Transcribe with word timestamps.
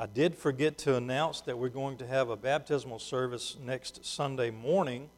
I 0.00 0.06
did 0.06 0.34
forget 0.34 0.78
to 0.78 0.96
announce 0.96 1.42
that 1.42 1.58
we're 1.58 1.68
going 1.68 1.98
to 1.98 2.06
have 2.06 2.30
a 2.30 2.36
baptismal 2.36 3.00
service 3.00 3.58
next 3.62 4.02
Sunday 4.02 4.50
morning. 4.50 5.10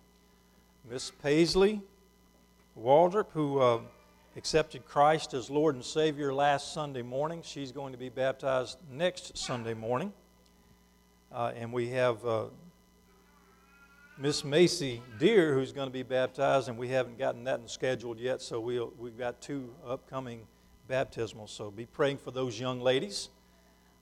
Miss 0.90 1.12
Paisley 1.22 1.80
Waldrop, 2.76 3.26
who 3.33 3.60
uh, 3.60 3.79
accepted 4.37 4.84
Christ 4.84 5.34
as 5.34 5.49
Lord 5.49 5.76
and 5.76 5.84
Savior 5.84 6.34
last 6.34 6.75
Sunday 6.75 7.03
morning, 7.03 7.42
she's 7.45 7.71
going 7.71 7.92
to 7.92 7.99
be 7.99 8.09
baptized 8.09 8.77
next 8.91 9.39
Sunday 9.39 9.73
morning. 9.73 10.12
Uh, 11.30 11.53
and 11.55 11.73
we 11.73 11.91
have 11.91 12.27
uh, 12.27 12.46
Miss 14.19 14.43
Macy 14.43 15.01
Deer, 15.21 15.55
who's 15.55 15.71
going 15.71 15.87
to 15.87 15.93
be 15.93 16.03
baptized, 16.03 16.69
and 16.69 16.77
we 16.77 16.89
haven't 16.89 17.21
gotten 17.21 17.45
that 17.45 17.71
scheduled 17.71 18.19
yet, 18.19 18.43
so 18.43 18.59
we'll, 18.59 18.93
we've 18.99 19.17
got 19.17 19.41
two 19.41 19.73
upcoming 19.87 20.41
baptismals. 20.91 21.51
So 21.51 21.71
be 21.71 21.87
praying 21.87 22.19
for 22.19 22.33
those 22.33 22.59
young 22.59 22.80
ladies. 22.80 23.29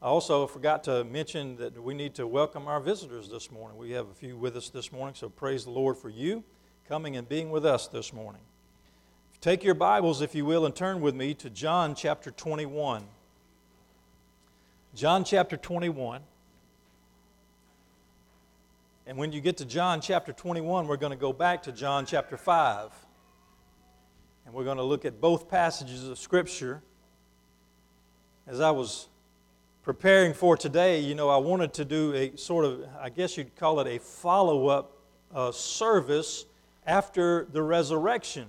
I 0.03 0.07
also 0.07 0.47
forgot 0.47 0.85
to 0.85 1.05
mention 1.05 1.57
that 1.57 1.83
we 1.83 1.93
need 1.93 2.15
to 2.15 2.27
welcome 2.27 2.67
our 2.69 2.81
visitors 2.81 3.29
this 3.29 3.51
morning. 3.51 3.77
We 3.77 3.91
have 3.91 4.09
a 4.09 4.15
few 4.15 4.35
with 4.35 4.57
us 4.57 4.71
this 4.71 4.91
morning, 4.91 5.15
so 5.15 5.29
praise 5.29 5.65
the 5.65 5.71
Lord 5.71 5.99
for 5.99 6.09
you 6.09 6.43
coming 6.89 7.19
and 7.19 7.29
being 7.29 7.51
with 7.51 7.67
us 7.67 7.87
this 7.87 8.11
morning. 8.11 8.41
Take 9.43 9.63
your 9.63 9.75
Bibles, 9.75 10.23
if 10.23 10.35
you 10.35 10.47
will, 10.47 10.65
and 10.65 10.75
turn 10.75 11.03
with 11.03 11.15
me 11.15 11.35
to 11.35 11.51
John 11.51 11.95
chapter 11.95 12.31
21. 12.31 13.05
John 14.95 15.23
chapter 15.23 15.59
21. 15.59 16.23
And 19.07 19.19
when 19.19 19.33
you 19.33 19.43
get 19.43 19.59
to 19.59 19.67
John 19.67 20.01
chapter 20.01 20.33
21, 20.33 20.89
we're 20.89 20.97
going 20.97 21.13
to 21.13 21.19
go 21.19 21.35
back 21.35 21.65
to 21.65 21.73
John 21.73 22.07
chapter 22.07 22.39
5. 22.39 22.91
And 24.47 24.55
we're 24.55 24.65
going 24.65 24.79
to 24.79 24.83
look 24.83 25.05
at 25.05 25.21
both 25.21 25.51
passages 25.51 26.09
of 26.09 26.19
Scripture. 26.19 26.81
As 28.47 28.61
I 28.63 28.71
was 28.71 29.10
preparing 29.83 30.35
for 30.35 30.57
today, 30.57 31.01
you 31.01 31.15
know, 31.15 31.31
I 31.31 31.39
wanted 31.39 31.73
to 31.75 31.85
do 31.85 32.13
a 32.15 32.37
sort 32.37 32.65
of, 32.65 32.85
I 33.01 33.09
guess 33.09 33.37
you'd 33.37 33.57
call 33.57 33.81
it 33.81 33.87
a 33.87 33.99
follow 33.99 34.69
up 34.69 34.99
uh, 35.35 35.53
service 35.53 36.45
after 36.87 37.47
the 37.53 37.63
resurrection. 37.63 38.47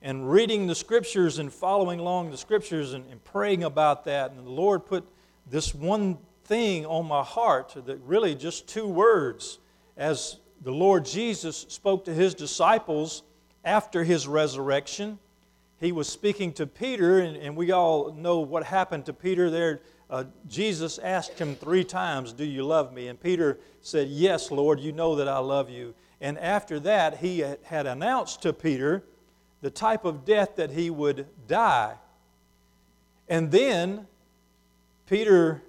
And 0.00 0.30
reading 0.30 0.66
the 0.66 0.74
scriptures 0.74 1.38
and 1.38 1.52
following 1.52 2.00
along 2.00 2.30
the 2.30 2.38
scriptures 2.38 2.94
and, 2.94 3.04
and 3.10 3.22
praying 3.24 3.64
about 3.64 4.04
that. 4.04 4.30
And 4.30 4.46
the 4.46 4.50
Lord 4.50 4.86
put 4.86 5.06
this 5.50 5.74
one 5.74 6.18
thing 6.44 6.86
on 6.86 7.06
my 7.06 7.22
heart 7.22 7.74
that 7.84 7.98
really 8.06 8.34
just 8.34 8.66
two 8.66 8.86
words 8.86 9.58
as 9.96 10.38
the 10.62 10.72
Lord 10.72 11.04
Jesus 11.04 11.66
spoke 11.68 12.04
to 12.06 12.14
his 12.14 12.34
disciples 12.34 13.24
after 13.64 14.04
his 14.04 14.26
resurrection. 14.26 15.18
He 15.80 15.92
was 15.92 16.08
speaking 16.08 16.52
to 16.54 16.66
Peter, 16.66 17.20
and, 17.20 17.36
and 17.36 17.56
we 17.56 17.72
all 17.72 18.12
know 18.12 18.40
what 18.40 18.64
happened 18.64 19.06
to 19.06 19.12
Peter 19.12 19.50
there 19.50 19.80
uh, 20.10 20.24
Jesus 20.46 20.98
asked 20.98 21.38
him 21.38 21.54
three 21.54 21.84
times, 21.84 22.32
Do 22.32 22.44
you 22.44 22.64
love 22.64 22.92
me? 22.92 23.08
And 23.08 23.20
Peter 23.20 23.58
said, 23.82 24.08
Yes, 24.08 24.50
Lord, 24.50 24.80
you 24.80 24.92
know 24.92 25.16
that 25.16 25.28
I 25.28 25.38
love 25.38 25.68
you. 25.68 25.94
And 26.20 26.38
after 26.38 26.80
that, 26.80 27.18
he 27.18 27.44
had 27.64 27.86
announced 27.86 28.42
to 28.42 28.52
Peter 28.52 29.04
the 29.60 29.70
type 29.70 30.04
of 30.04 30.24
death 30.24 30.56
that 30.56 30.70
he 30.70 30.90
would 30.90 31.26
die. 31.46 31.94
And 33.28 33.50
then 33.50 34.06
Peter, 35.06 35.62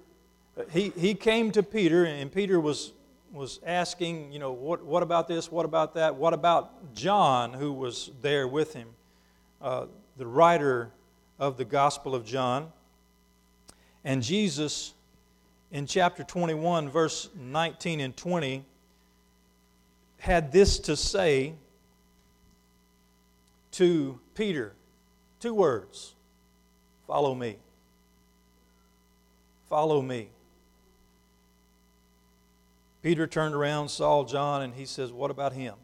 he, 0.70 0.90
he 0.96 1.14
came 1.14 1.50
to 1.52 1.62
Peter, 1.62 2.04
and 2.04 2.32
Peter 2.32 2.58
was, 2.58 2.92
was 3.32 3.60
asking, 3.64 4.32
you 4.32 4.38
know, 4.38 4.52
what, 4.52 4.82
what 4.84 5.02
about 5.02 5.28
this? 5.28 5.52
What 5.52 5.66
about 5.66 5.94
that? 5.94 6.16
What 6.16 6.32
about 6.32 6.94
John, 6.94 7.52
who 7.52 7.72
was 7.72 8.10
there 8.22 8.48
with 8.48 8.72
him? 8.72 8.88
Uh, 9.60 9.86
the 10.16 10.26
writer 10.26 10.90
of 11.38 11.56
the 11.56 11.64
Gospel 11.64 12.14
of 12.14 12.24
John. 12.24 12.72
And 14.04 14.22
Jesus, 14.22 14.94
in 15.70 15.86
chapter 15.86 16.24
21, 16.24 16.88
verse 16.88 17.28
19 17.38 18.00
and 18.00 18.16
20, 18.16 18.64
had 20.18 20.52
this 20.52 20.78
to 20.80 20.96
say 20.96 21.54
to 23.72 24.18
Peter 24.34 24.74
two 25.40 25.54
words 25.54 26.14
Follow 27.06 27.34
me. 27.34 27.56
Follow 29.68 30.00
me. 30.00 30.28
Peter 33.02 33.26
turned 33.26 33.54
around, 33.54 33.88
saw 33.88 34.24
John, 34.24 34.62
and 34.62 34.74
he 34.74 34.84
says, 34.84 35.10
What 35.10 35.30
about 35.30 35.52
him? 35.52 35.74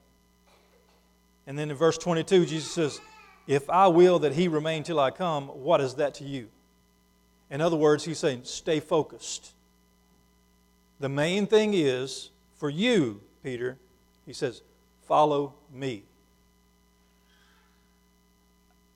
And 1.47 1.59
then 1.59 1.71
in 1.71 1.77
verse 1.77 1.97
22, 1.99 2.47
Jesus 2.47 2.71
says, 2.71 3.01
If 3.47 3.71
I 3.71 3.87
will 3.87 4.19
that 4.21 4.33
he 4.35 4.49
remain 4.49 4.83
till 4.83 5.01
I 5.01 5.11
come, 5.11 5.49
what 5.49 5.81
is 5.81 5.95
that 5.95 6.15
to 6.15 6.25
you? 6.25 6.49
In 7.51 7.61
other 7.61 7.77
words, 7.77 8.05
he's 8.05 8.19
saying, 8.19 8.43
stay 8.45 8.81
focused. 8.81 9.53
The 10.99 11.09
main 11.09 11.47
thing 11.47 11.75
is 11.75 12.31
for 12.57 12.71
you, 12.71 13.21
Peter, 13.43 13.77
he 14.25 14.33
says, 14.33 14.63
follow 15.07 15.55
me. 15.73 16.03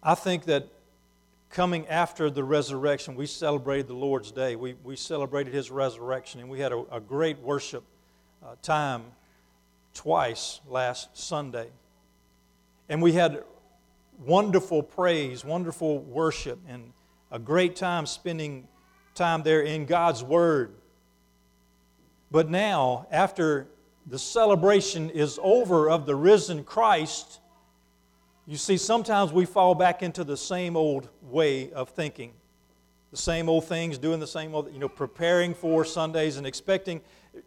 I 0.02 0.14
think 0.14 0.46
that 0.46 0.66
coming 1.50 1.86
after 1.88 2.30
the 2.30 2.42
resurrection, 2.42 3.14
we 3.14 3.26
celebrated 3.26 3.86
the 3.88 3.94
Lord's 3.94 4.32
Day. 4.32 4.56
We, 4.56 4.74
we 4.82 4.96
celebrated 4.96 5.52
his 5.52 5.70
resurrection, 5.70 6.40
and 6.40 6.48
we 6.48 6.60
had 6.60 6.72
a, 6.72 6.84
a 6.90 7.00
great 7.00 7.38
worship 7.40 7.84
uh, 8.42 8.54
time 8.62 9.02
twice 9.94 10.60
last 10.68 11.16
Sunday. 11.16 11.68
And 12.88 13.02
we 13.02 13.12
had 13.12 13.44
wonderful 14.24 14.82
praise, 14.82 15.44
wonderful 15.44 15.98
worship, 15.98 16.58
and 16.68 16.92
a 17.30 17.38
great 17.38 17.76
time 17.76 18.06
spending 18.06 18.66
time 19.14 19.42
there 19.42 19.62
in 19.62 19.86
God's 19.86 20.22
Word. 20.22 20.74
But 22.30 22.48
now, 22.48 23.06
after 23.10 23.68
the 24.06 24.18
celebration 24.18 25.10
is 25.10 25.38
over 25.42 25.91
of 25.91 26.06
the 26.06 26.14
risen 26.14 26.64
Christ, 26.64 27.41
you 28.46 28.56
see, 28.56 28.76
sometimes 28.76 29.32
we 29.32 29.44
fall 29.44 29.74
back 29.74 30.02
into 30.02 30.24
the 30.24 30.36
same 30.36 30.76
old 30.76 31.08
way 31.22 31.72
of 31.72 31.91
thinking. 31.91 32.32
The 33.10 33.16
same 33.16 33.48
old 33.48 33.64
things, 33.64 33.98
doing 33.98 34.20
the 34.20 34.26
same 34.26 34.54
old, 34.54 34.72
you 34.72 34.78
know, 34.78 34.88
preparing 34.88 35.54
for 35.54 35.84
Sundays 35.84 36.36
and 36.36 36.47
expecting. 36.47 37.00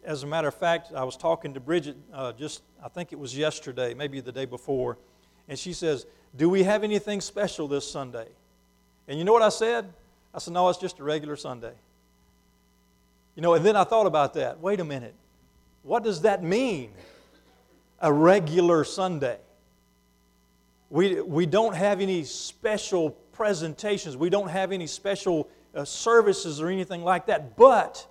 As 0.04 0.22
a 0.22 0.26
matter 0.26 0.48
of 0.48 0.54
fact, 0.54 0.92
I 0.94 1.04
was 1.04 1.16
talking 1.16 1.54
to 1.54 1.60
Bridget 1.60 1.96
uh, 2.12 2.32
just, 2.32 2.62
I 2.82 2.88
think 2.88 3.12
it 3.12 3.18
was 3.18 3.36
yesterday, 3.36 3.94
maybe 3.94 4.20
the 4.20 4.32
day 4.32 4.44
before, 4.44 4.98
and 5.48 5.58
she 5.58 5.72
says, 5.72 6.06
Do 6.36 6.48
we 6.48 6.62
have 6.62 6.84
anything 6.84 7.20
special 7.20 7.68
this 7.68 7.90
Sunday? 7.90 8.28
And 9.08 9.18
you 9.18 9.24
know 9.24 9.32
what 9.32 9.42
I 9.42 9.48
said? 9.50 9.92
I 10.34 10.38
said, 10.38 10.52
No, 10.52 10.68
it's 10.68 10.78
just 10.78 10.98
a 10.98 11.04
regular 11.04 11.36
Sunday. 11.36 11.72
You 13.36 13.42
know, 13.42 13.54
and 13.54 13.64
then 13.64 13.76
I 13.76 13.84
thought 13.84 14.06
about 14.06 14.34
that. 14.34 14.60
Wait 14.60 14.80
a 14.80 14.84
minute. 14.84 15.14
What 15.82 16.04
does 16.04 16.22
that 16.22 16.42
mean? 16.42 16.90
A 18.00 18.12
regular 18.12 18.84
Sunday. 18.84 19.38
We, 20.90 21.20
we 21.20 21.46
don't 21.46 21.74
have 21.74 22.00
any 22.00 22.24
special 22.24 23.10
presentations, 23.32 24.16
we 24.16 24.30
don't 24.30 24.48
have 24.48 24.70
any 24.70 24.86
special 24.86 25.48
uh, 25.74 25.84
services 25.84 26.60
or 26.60 26.68
anything 26.68 27.02
like 27.02 27.26
that. 27.26 27.56
But 27.56 28.06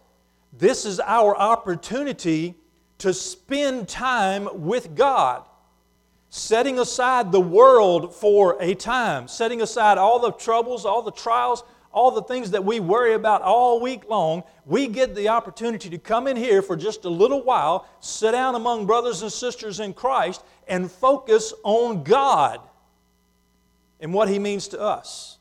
this 0.52 0.86
is 0.86 1.00
our 1.00 1.36
opportunity 1.36 2.56
to 3.00 3.14
spend 3.14 3.88
time 3.88 4.50
with 4.66 4.96
God 4.96 5.46
setting 6.36 6.80
aside 6.80 7.32
the 7.32 7.40
world 7.40 8.12
for 8.12 8.58
a 8.60 8.74
time, 8.74 9.28
setting 9.28 9.62
aside 9.62 10.00
all 10.00 10.18
the 10.18 10.32
troubles, 10.32 10.84
all 10.84 11.04
the 11.04 11.12
trials, 11.12 11.64
all 11.92 12.10
the 12.10 12.24
things 12.24 12.50
that 12.50 12.66
we 12.66 12.80
worry 12.80 13.14
about 13.14 13.44
all 13.44 13.80
week 13.80 14.10
long, 14.10 14.42
we 14.66 14.88
get 14.88 15.14
the 15.14 15.30
opportunity 15.30 15.92
to 15.92 16.00
come 16.00 16.26
in 16.26 16.36
here 16.36 16.64
for 16.64 16.76
just 16.76 17.06
a 17.06 17.10
little 17.10 17.44
while, 17.44 17.88
sit 18.00 18.32
down 18.32 18.56
among 18.56 18.88
brothers 18.88 19.22
and 19.22 19.32
sisters 19.32 19.80
in 19.80 19.94
Christ, 19.94 20.44
and 20.68 20.92
focus 20.92 21.54
on 21.62 22.02
God 22.04 22.60
and 24.00 24.12
what 24.12 24.28
He 24.28 24.40
means 24.40 24.68
to 24.70 24.82
us. 24.82 25.38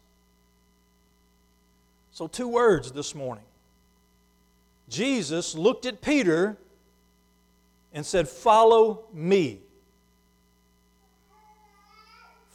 So, 2.10 2.26
two 2.26 2.48
words 2.48 2.92
this 2.92 3.14
morning. 3.14 3.44
Jesus 4.90 5.54
looked 5.54 5.86
at 5.86 6.02
Peter 6.02 6.58
and 7.94 8.04
said, 8.04 8.28
Follow 8.28 9.04
me. 9.14 9.62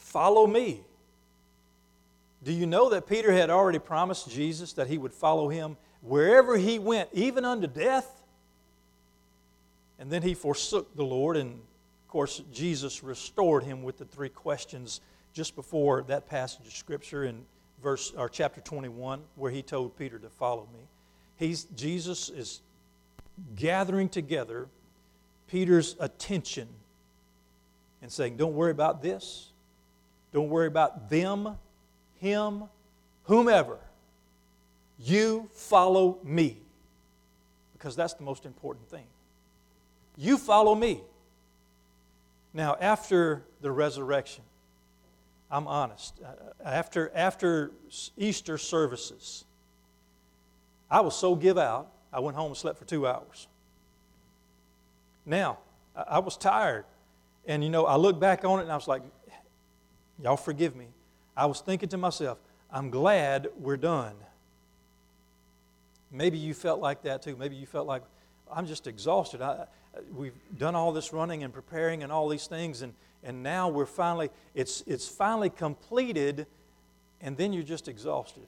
Follow 0.07 0.47
me. 0.47 0.79
Do 2.41 2.53
you 2.53 2.65
know 2.65 2.89
that 2.91 3.07
Peter 3.07 3.29
had 3.29 3.49
already 3.49 3.77
promised 3.77 4.31
Jesus 4.31 4.71
that 4.73 4.87
he 4.87 4.97
would 4.97 5.13
follow 5.13 5.49
him 5.49 5.75
wherever 6.01 6.55
he 6.55 6.79
went, 6.79 7.09
even 7.11 7.43
unto 7.43 7.67
death? 7.67 8.23
And 9.99 10.09
then 10.09 10.21
he 10.21 10.33
forsook 10.33 10.95
the 10.95 11.03
Lord, 11.03 11.35
and 11.35 11.51
of 11.51 12.07
course, 12.07 12.41
Jesus 12.53 13.03
restored 13.03 13.63
him 13.63 13.83
with 13.83 13.97
the 13.97 14.05
three 14.05 14.29
questions 14.29 15.01
just 15.33 15.57
before 15.57 16.03
that 16.03 16.29
passage 16.29 16.65
of 16.65 16.73
Scripture 16.73 17.25
in 17.25 17.43
verse 17.83 18.13
or 18.17 18.29
chapter 18.29 18.61
21, 18.61 19.21
where 19.35 19.51
he 19.51 19.61
told 19.61 19.97
Peter 19.97 20.17
to 20.19 20.29
follow 20.29 20.69
me. 20.73 20.87
He's, 21.35 21.65
Jesus 21.75 22.29
is 22.29 22.61
gathering 23.57 24.07
together 24.07 24.69
Peter's 25.47 25.97
attention 25.99 26.69
and 28.01 28.09
saying, 28.09 28.37
Don't 28.37 28.53
worry 28.53 28.71
about 28.71 29.01
this. 29.01 29.46
Don't 30.37 30.49
worry 30.49 30.67
about 30.67 31.09
them, 31.09 31.57
him, 32.19 32.65
whomever. 33.23 33.79
You 34.99 35.49
follow 35.51 36.19
me. 36.23 36.57
because 37.73 37.95
that's 37.95 38.13
the 38.13 38.23
most 38.23 38.45
important 38.45 38.87
thing. 38.87 39.05
You 40.15 40.37
follow 40.37 40.75
me. 40.75 41.01
Now, 42.53 42.77
after 42.79 43.45
the 43.61 43.71
resurrection, 43.71 44.43
I'm 45.49 45.67
honest. 45.67 46.13
Uh, 46.23 46.33
after, 46.63 47.11
after 47.15 47.71
Easter 48.15 48.59
services, 48.59 49.43
I 50.87 51.01
was 51.01 51.15
so 51.17 51.33
give 51.33 51.57
out, 51.57 51.91
I 52.13 52.19
went 52.19 52.37
home 52.37 52.49
and 52.49 52.57
slept 52.57 52.77
for 52.77 52.85
two 52.85 53.07
hours. 53.07 53.47
Now, 55.25 55.57
I 55.95 56.19
was 56.19 56.37
tired. 56.37 56.85
And 57.47 57.63
you 57.63 57.71
know, 57.71 57.87
I 57.87 57.95
look 57.95 58.19
back 58.19 58.45
on 58.45 58.59
it 58.59 58.63
and 58.63 58.71
I 58.71 58.75
was 58.75 58.87
like, 58.87 59.01
y'all 60.21 60.37
forgive 60.37 60.75
me. 60.75 60.87
I 61.35 61.45
was 61.45 61.61
thinking 61.61 61.89
to 61.89 61.97
myself, 61.97 62.39
I'm 62.71 62.89
glad 62.89 63.47
we're 63.59 63.77
done. 63.77 64.15
Maybe 66.11 66.37
you 66.37 66.53
felt 66.53 66.79
like 66.79 67.03
that 67.03 67.21
too. 67.21 67.35
Maybe 67.35 67.55
you 67.55 67.65
felt 67.65 67.87
like, 67.87 68.03
I'm 68.51 68.65
just 68.65 68.87
exhausted. 68.87 69.41
I, 69.41 69.65
we've 70.15 70.33
done 70.57 70.75
all 70.75 70.91
this 70.91 71.13
running 71.13 71.43
and 71.43 71.53
preparing 71.53 72.03
and 72.03 72.11
all 72.11 72.29
these 72.29 72.47
things, 72.47 72.81
and, 72.81 72.93
and 73.23 73.43
now 73.43 73.69
we're 73.69 73.85
finally, 73.85 74.29
it's, 74.55 74.83
it's 74.87 75.07
finally 75.07 75.49
completed, 75.49 76.47
and 77.21 77.35
then 77.35 77.53
you're 77.53 77.63
just 77.63 77.87
exhausted. 77.87 78.47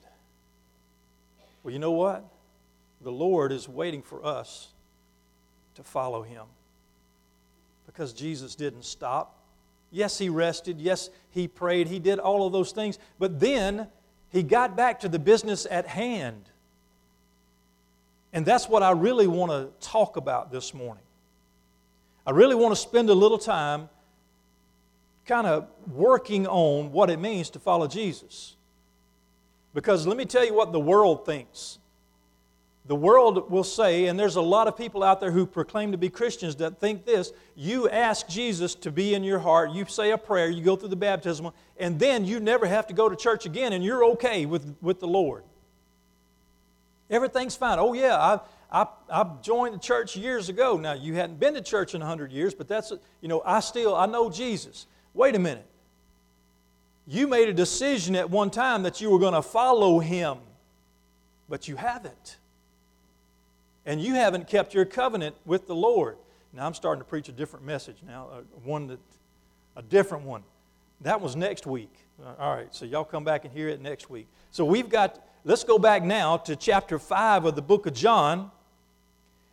Well, 1.64 1.74
you 1.74 1.80
know 1.80 1.92
what? 1.92 2.24
The 3.02 3.12
Lord 3.12 3.52
is 3.52 3.68
waiting 3.68 4.02
for 4.02 4.26
us 4.26 4.70
to 5.76 5.84
follow 5.84 6.22
Him 6.22 6.46
because 7.86 8.14
Jesus 8.14 8.56
didn't 8.56 8.86
stop. 8.86 9.39
Yes, 9.92 10.18
He 10.18 10.30
rested. 10.30 10.80
Yes, 10.80 11.10
He 11.32 11.48
prayed. 11.48 11.88
He 11.88 12.00
did 12.00 12.20
all 12.20 12.46
of 12.46 12.54
those 12.54 12.72
things. 12.72 13.00
But 13.18 13.40
then 13.40 13.88
He 14.30 14.44
got 14.44 14.78
back 14.78 15.00
to 15.02 15.10
the 15.10 15.20
business 15.20 15.68
at 15.70 15.88
hand. 15.88 16.50
And 18.32 18.46
that's 18.46 18.70
what 18.70 18.84
I 18.84 18.92
really 18.92 19.28
want 19.28 19.52
to 19.52 19.70
talk 19.88 20.16
about 20.16 20.52
this 20.52 20.74
morning. 20.74 21.04
I 22.28 22.32
really 22.32 22.56
want 22.56 22.76
to 22.76 22.80
spend 22.80 23.10
a 23.10 23.14
little 23.14 23.40
time 23.40 23.90
kind 25.26 25.48
of 25.48 25.68
working 25.92 26.46
on 26.46 26.92
what 26.92 27.10
it 27.10 27.20
means 27.20 27.50
to 27.52 27.60
follow 27.60 27.88
Jesus. 27.88 28.56
Because 29.74 30.06
let 30.06 30.18
me 30.18 30.26
tell 30.26 30.46
you 30.46 30.54
what 30.54 30.72
the 30.72 30.80
world 30.80 31.26
thinks. 31.26 31.79
The 32.90 32.96
world 32.96 33.52
will 33.52 33.64
say, 33.64 34.08
and 34.08 34.20
there's 34.20 34.36
a 34.36 34.42
lot 34.42 34.68
of 34.68 34.76
people 34.76 35.04
out 35.04 35.20
there 35.20 35.30
who 35.30 35.46
proclaim 35.46 35.92
to 35.92 35.98
be 36.00 36.10
Christians 36.10 36.56
that 36.56 36.80
think 36.80 37.06
this 37.06 37.32
you 37.56 37.88
ask 37.88 38.28
Jesus 38.28 38.74
to 38.74 38.92
be 38.92 39.14
in 39.14 39.24
your 39.24 39.38
heart, 39.38 39.70
you 39.70 39.86
say 39.86 40.10
a 40.10 40.18
prayer, 40.18 40.50
you 40.50 40.64
go 40.64 40.76
through 40.76 40.90
the 40.90 40.96
baptism, 40.96 41.52
and 41.78 42.00
then 42.00 42.26
you 42.26 42.40
never 42.40 42.66
have 42.66 42.88
to 42.88 42.96
go 42.96 43.08
to 43.08 43.16
church 43.16 43.46
again, 43.46 43.74
and 43.74 43.84
you're 43.84 44.04
okay 44.06 44.48
with, 44.48 44.76
with 44.82 45.00
the 45.00 45.08
Lord. 45.08 45.44
Everything's 47.12 47.56
fine. 47.56 47.78
Oh, 47.78 47.94
yeah, 47.94 48.18
I, 48.18 48.40
I, 48.72 48.88
I 49.08 49.36
joined 49.44 49.76
the 49.76 49.80
church 49.80 50.18
years 50.18 50.50
ago. 50.50 50.76
Now, 50.78 50.94
you 50.94 51.14
hadn't 51.14 51.40
been 51.40 51.54
to 51.54 51.62
church 51.62 51.94
in 51.94 52.02
100 52.02 52.32
years, 52.32 52.56
but 52.56 52.68
that's, 52.68 52.92
you 53.22 53.28
know, 53.28 53.44
I 53.46 53.60
still, 53.60 53.96
I 53.96 54.08
know 54.08 54.32
Jesus. 54.32 54.88
Wait 55.14 55.36
a 55.36 55.40
minute. 55.40 55.68
You 57.06 57.28
made 57.28 57.50
a 57.50 57.54
decision 57.54 58.16
at 58.16 58.32
one 58.32 58.50
time 58.50 58.82
that 58.82 59.00
you 59.00 59.12
were 59.12 59.20
going 59.20 59.36
to 59.36 59.44
follow 59.44 60.00
him, 60.00 60.40
but 61.48 61.68
you 61.68 61.76
haven't. 61.76 62.39
And 63.90 64.00
you 64.00 64.14
haven't 64.14 64.48
kept 64.48 64.76
your 64.76 64.86
covenant 64.86 65.36
with 65.46 65.66
the 65.66 65.74
Lord. 65.74 66.18
Now, 66.54 66.68
I'm 66.68 66.76
starting 66.76 67.02
to 67.02 67.06
preach 67.06 67.28
a 67.28 67.32
different 67.32 67.66
message 67.66 67.98
now, 68.06 68.30
uh, 68.32 68.42
one 68.64 68.86
that, 68.86 69.00
a 69.76 69.82
different 69.82 70.26
one. 70.26 70.44
That 71.02 71.20
was 71.20 71.36
next 71.36 71.66
week. 71.66 71.92
All 72.38 72.56
right, 72.56 72.68
so 72.70 72.86
y'all 72.86 73.04
come 73.04 73.24
back 73.24 73.46
and 73.46 73.52
hear 73.52 73.68
it 73.68 73.82
next 73.82 74.08
week. 74.08 74.28
So 74.52 74.64
we've 74.64 74.90
got, 74.90 75.26
let's 75.44 75.64
go 75.64 75.80
back 75.80 76.04
now 76.04 76.38
to 76.38 76.56
chapter 76.56 77.00
5 77.00 77.46
of 77.46 77.56
the 77.56 77.64
book 77.64 77.88
of 77.88 77.96
John. 77.96 78.52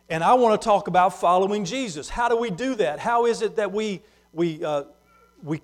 And 0.07 0.23
I 0.23 0.35
want 0.35 0.61
to 0.61 0.63
talk 0.63 0.87
about 0.87 1.19
following 1.19 1.65
Jesus. 1.65 2.07
How 2.07 2.29
do 2.29 2.37
we 2.37 2.51
do 2.51 2.75
that? 2.75 2.99
How 2.99 3.25
is 3.25 3.41
it 3.41 3.55
that 3.55 3.71
we, 3.71 4.03
we, 4.33 4.63
uh, 4.63 4.83
we 5.41 5.61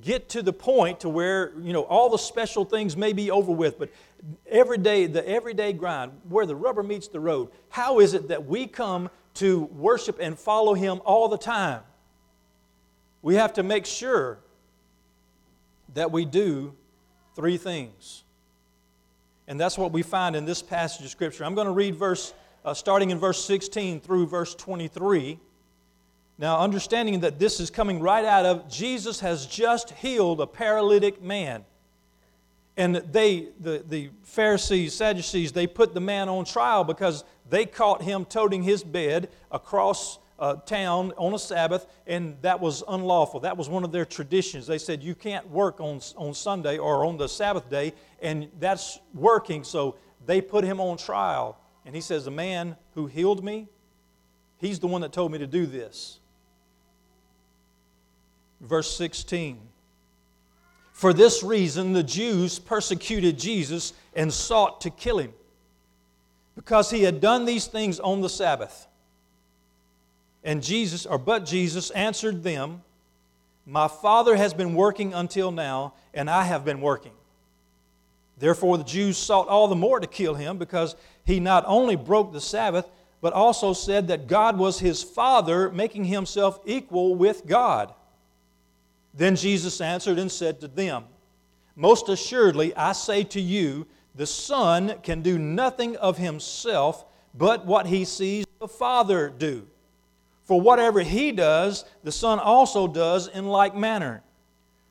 get 0.00 0.28
to 0.30 0.42
the 0.42 0.52
point 0.52 0.98
to 1.00 1.08
where, 1.08 1.52
you 1.60 1.72
know, 1.72 1.82
all 1.82 2.10
the 2.10 2.18
special 2.18 2.64
things 2.64 2.96
may 2.96 3.12
be 3.12 3.30
over 3.30 3.52
with, 3.52 3.78
but 3.78 3.88
every 4.46 4.78
day, 4.78 5.06
the 5.06 5.26
everyday 5.28 5.72
grind, 5.72 6.12
where 6.28 6.46
the 6.46 6.56
rubber 6.56 6.82
meets 6.82 7.08
the 7.08 7.20
road, 7.20 7.50
how 7.68 8.00
is 8.00 8.14
it 8.14 8.28
that 8.28 8.46
we 8.46 8.66
come 8.66 9.10
to 9.34 9.64
worship 9.64 10.18
and 10.20 10.38
follow 10.38 10.74
Him 10.74 11.00
all 11.04 11.28
the 11.28 11.38
time? 11.38 11.82
We 13.22 13.36
have 13.36 13.54
to 13.54 13.62
make 13.62 13.86
sure 13.86 14.38
that 15.94 16.12
we 16.12 16.24
do 16.24 16.74
three 17.34 17.56
things. 17.56 18.24
And 19.48 19.60
that's 19.60 19.78
what 19.78 19.92
we 19.92 20.02
find 20.02 20.34
in 20.34 20.44
this 20.44 20.62
passage 20.62 21.04
of 21.04 21.10
Scripture. 21.10 21.44
I'm 21.44 21.54
going 21.54 21.66
to 21.66 21.72
read 21.72 21.96
verse 21.96 22.34
uh, 22.64 22.74
starting 22.74 23.10
in 23.10 23.18
verse 23.18 23.42
16 23.44 24.00
through 24.00 24.26
verse 24.26 24.54
23. 24.54 25.38
Now, 26.38 26.60
understanding 26.60 27.20
that 27.20 27.38
this 27.38 27.60
is 27.60 27.70
coming 27.70 28.00
right 28.00 28.24
out 28.24 28.44
of 28.44 28.68
Jesus 28.68 29.20
has 29.20 29.46
just 29.46 29.90
healed 29.92 30.40
a 30.40 30.46
paralytic 30.46 31.22
man. 31.22 31.64
And 32.76 32.96
they, 32.96 33.48
the, 33.60 33.82
the 33.88 34.10
Pharisees, 34.22 34.94
Sadducees, 34.94 35.52
they 35.52 35.66
put 35.66 35.94
the 35.94 36.00
man 36.00 36.28
on 36.28 36.44
trial 36.44 36.84
because 36.84 37.24
they 37.48 37.64
caught 37.64 38.02
him 38.02 38.24
toting 38.24 38.62
his 38.62 38.84
bed 38.84 39.30
across 39.50 40.18
uh, 40.38 40.56
town 40.56 41.12
on 41.16 41.32
a 41.34 41.38
Sabbath, 41.38 41.86
and 42.06 42.36
that 42.42 42.60
was 42.60 42.82
unlawful. 42.88 43.40
That 43.40 43.56
was 43.56 43.68
one 43.68 43.84
of 43.84 43.92
their 43.92 44.04
traditions. 44.04 44.66
They 44.66 44.78
said 44.78 45.02
you 45.02 45.14
can't 45.14 45.48
work 45.50 45.80
on, 45.80 46.00
on 46.16 46.34
Sunday 46.34 46.78
or 46.78 47.04
on 47.06 47.16
the 47.16 47.28
Sabbath 47.28 47.70
day, 47.70 47.94
and 48.20 48.48
that's 48.58 48.98
working, 49.14 49.64
so 49.64 49.96
they 50.26 50.40
put 50.40 50.64
him 50.64 50.80
on 50.80 50.98
trial. 50.98 51.58
And 51.86 51.94
he 51.94 52.00
says, 52.00 52.24
The 52.24 52.30
man 52.30 52.76
who 52.94 53.06
healed 53.06 53.44
me, 53.44 53.68
he's 54.58 54.78
the 54.78 54.86
one 54.86 55.00
that 55.00 55.12
told 55.12 55.32
me 55.32 55.38
to 55.38 55.46
do 55.46 55.66
this. 55.66 56.20
Verse 58.60 58.94
16. 58.96 59.60
For 60.96 61.12
this 61.12 61.42
reason, 61.42 61.92
the 61.92 62.02
Jews 62.02 62.58
persecuted 62.58 63.38
Jesus 63.38 63.92
and 64.14 64.32
sought 64.32 64.80
to 64.80 64.88
kill 64.88 65.18
him, 65.18 65.34
because 66.54 66.90
he 66.90 67.02
had 67.02 67.20
done 67.20 67.44
these 67.44 67.66
things 67.66 68.00
on 68.00 68.22
the 68.22 68.30
Sabbath. 68.30 68.86
And 70.42 70.62
Jesus, 70.62 71.04
or 71.04 71.18
but 71.18 71.44
Jesus, 71.44 71.90
answered 71.90 72.42
them, 72.42 72.82
My 73.66 73.88
Father 73.88 74.36
has 74.36 74.54
been 74.54 74.74
working 74.74 75.12
until 75.12 75.52
now, 75.52 75.92
and 76.14 76.30
I 76.30 76.44
have 76.44 76.64
been 76.64 76.80
working. 76.80 77.12
Therefore, 78.38 78.78
the 78.78 78.84
Jews 78.84 79.18
sought 79.18 79.48
all 79.48 79.68
the 79.68 79.76
more 79.76 80.00
to 80.00 80.06
kill 80.06 80.34
him 80.34 80.56
because 80.56 80.96
he 81.26 81.40
not 81.40 81.64
only 81.66 81.96
broke 81.96 82.32
the 82.32 82.40
Sabbath, 82.40 82.88
but 83.20 83.34
also 83.34 83.74
said 83.74 84.08
that 84.08 84.28
God 84.28 84.56
was 84.56 84.78
his 84.78 85.02
Father, 85.02 85.70
making 85.70 86.06
himself 86.06 86.58
equal 86.64 87.14
with 87.14 87.44
God. 87.44 87.92
Then 89.16 89.34
Jesus 89.34 89.80
answered 89.80 90.18
and 90.18 90.30
said 90.30 90.60
to 90.60 90.68
them, 90.68 91.04
Most 91.74 92.08
assuredly, 92.08 92.76
I 92.76 92.92
say 92.92 93.24
to 93.24 93.40
you, 93.40 93.86
the 94.14 94.26
Son 94.26 94.94
can 95.02 95.22
do 95.22 95.38
nothing 95.38 95.96
of 95.96 96.18
himself 96.18 97.04
but 97.34 97.66
what 97.66 97.86
he 97.86 98.04
sees 98.04 98.46
the 98.60 98.68
Father 98.68 99.28
do. 99.28 99.66
For 100.44 100.60
whatever 100.60 101.00
he 101.00 101.32
does, 101.32 101.84
the 102.02 102.12
Son 102.12 102.38
also 102.38 102.86
does 102.86 103.26
in 103.28 103.46
like 103.46 103.74
manner. 103.74 104.22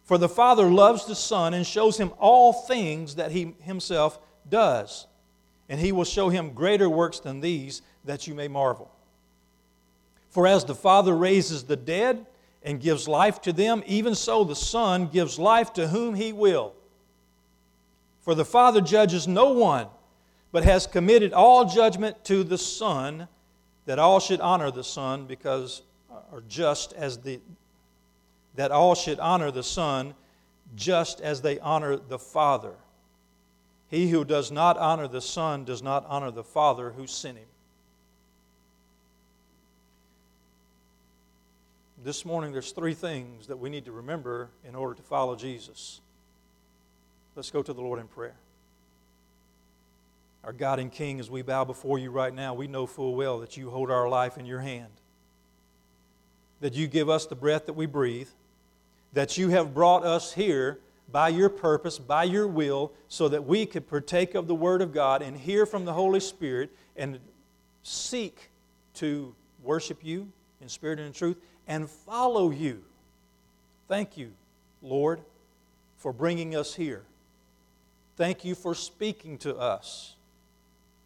For 0.04 0.18
the 0.18 0.30
Father 0.30 0.66
loves 0.66 1.06
the 1.06 1.16
Son 1.16 1.54
and 1.54 1.66
shows 1.66 1.98
him 1.98 2.12
all 2.20 2.54
things 2.54 3.16
that 3.16 3.32
he 3.32 3.56
himself 3.62 4.20
does. 4.50 5.08
And 5.70 5.80
he 5.80 5.92
will 5.92 6.04
show 6.04 6.30
him 6.30 6.54
greater 6.54 6.90
works 6.90 7.20
than 7.20 7.40
these, 7.40 7.82
that 8.04 8.28
you 8.28 8.36
may 8.36 8.48
marvel. 8.48 8.92
For 10.30 10.46
as 10.46 10.66
the 10.66 10.76
Father 10.76 11.16
raises 11.16 11.64
the 11.64 11.76
dead 11.76 12.28
and 12.66 12.82
gives 12.82 13.08
life 13.08 13.40
to 13.44 13.54
them, 13.54 13.84
even 13.86 14.16
so 14.16 14.44
the 14.44 14.56
Son 14.56 15.08
gives 15.08 15.38
life 15.38 15.72
to 15.74 15.88
whom 15.88 16.16
he 16.16 16.34
will. 16.34 16.74
For 18.22 18.34
the 18.34 18.44
Father 18.44 18.82
judges 18.82 19.28
no 19.28 19.52
one, 19.52 19.88
but 20.52 20.64
has 20.64 20.88
committed 20.88 21.32
all 21.32 21.66
judgment 21.66 22.26
to 22.26 22.44
the 22.44 22.58
Son, 22.58 23.28
that 23.86 24.00
all 24.00 24.20
should 24.20 24.42
honor 24.42 24.72
the 24.72 24.84
Son, 24.84 25.28
because, 25.28 25.84
or 26.32 26.42
just 26.50 26.92
as 26.94 27.20
the, 27.20 27.40
that 28.56 28.72
all 28.72 28.96
should 28.96 29.20
honor 29.20 29.52
the 29.52 29.64
Son 29.64 30.16
just 30.76 31.22
as 31.22 31.42
they 31.42 31.60
honor 31.60 31.98
the 31.98 32.18
Father. 32.18 32.74
He 33.90 34.10
who 34.10 34.26
does 34.26 34.52
not 34.52 34.76
honor 34.78 35.08
the 35.08 35.22
Son 35.22 35.66
does 35.66 35.84
not 35.84 36.04
honor 36.08 36.32
the 36.32 36.44
Father 36.44 36.90
who 36.90 37.06
sent 37.06 37.38
him. 37.38 37.46
This 42.06 42.24
morning, 42.24 42.52
there's 42.52 42.72
three 42.72 42.94
things 42.94 43.48
that 43.48 43.58
we 43.58 43.68
need 43.68 43.86
to 43.86 43.92
remember 43.92 44.50
in 44.64 44.76
order 44.76 44.94
to 44.94 45.02
follow 45.02 45.36
Jesus. 45.36 46.02
Let's 47.36 47.50
go 47.50 47.64
to 47.64 47.74
the 47.74 47.82
Lord 47.82 48.00
in 48.00 48.06
prayer. 48.06 48.36
Our 50.44 50.54
God 50.54 50.78
and 50.78 50.92
King, 50.92 51.20
as 51.20 51.32
we 51.32 51.42
bow 51.42 51.66
before 51.66 51.98
you 51.98 52.12
right 52.12 52.32
now, 52.32 52.54
we 52.54 52.68
know 52.68 52.86
full 52.86 53.16
well 53.16 53.40
that 53.40 53.58
you 53.58 53.72
hold 53.72 53.90
our 53.90 54.08
life 54.08 54.38
in 54.38 54.46
your 54.46 54.60
hand, 54.60 54.92
that 56.62 56.76
you 56.76 56.86
give 56.86 57.10
us 57.10 57.26
the 57.26 57.36
breath 57.36 57.66
that 57.66 57.74
we 57.74 57.88
breathe 57.88 58.30
that 59.14 59.38
you 59.38 59.50
have 59.50 59.74
brought 59.74 60.06
us 60.06 60.34
here 60.34 60.78
by 61.12 61.30
your 61.30 61.50
purpose, 61.50 61.98
by 61.98 62.26
your 62.26 62.48
will, 62.48 62.92
so 63.08 63.30
that 63.30 63.46
we 63.46 63.66
could 63.66 63.88
partake 63.88 64.36
of 64.36 64.46
the 64.46 64.54
Word 64.54 64.82
of 64.84 64.94
God 64.94 65.24
and 65.24 65.36
hear 65.36 65.66
from 65.66 65.86
the 65.86 65.94
Holy 65.94 66.20
Spirit 66.20 66.70
and 66.96 67.18
seek 67.82 68.52
to 68.96 69.34
worship 69.64 70.00
you 70.04 70.28
in 70.62 70.70
spirit 70.70 71.00
and 71.00 71.08
in 71.08 71.14
truth 71.14 71.38
and 71.68 71.90
follow 71.90 72.52
you. 72.52 72.84
Thank 73.88 74.18
you, 74.18 74.32
Lord, 74.82 75.22
for 75.98 76.14
bringing 76.14 76.56
us 76.56 76.76
here. 76.76 77.04
Thank 78.18 78.46
you 78.46 78.56
for 78.56 78.74
speaking 78.74 79.38
to 79.40 79.56
us. 79.56 80.16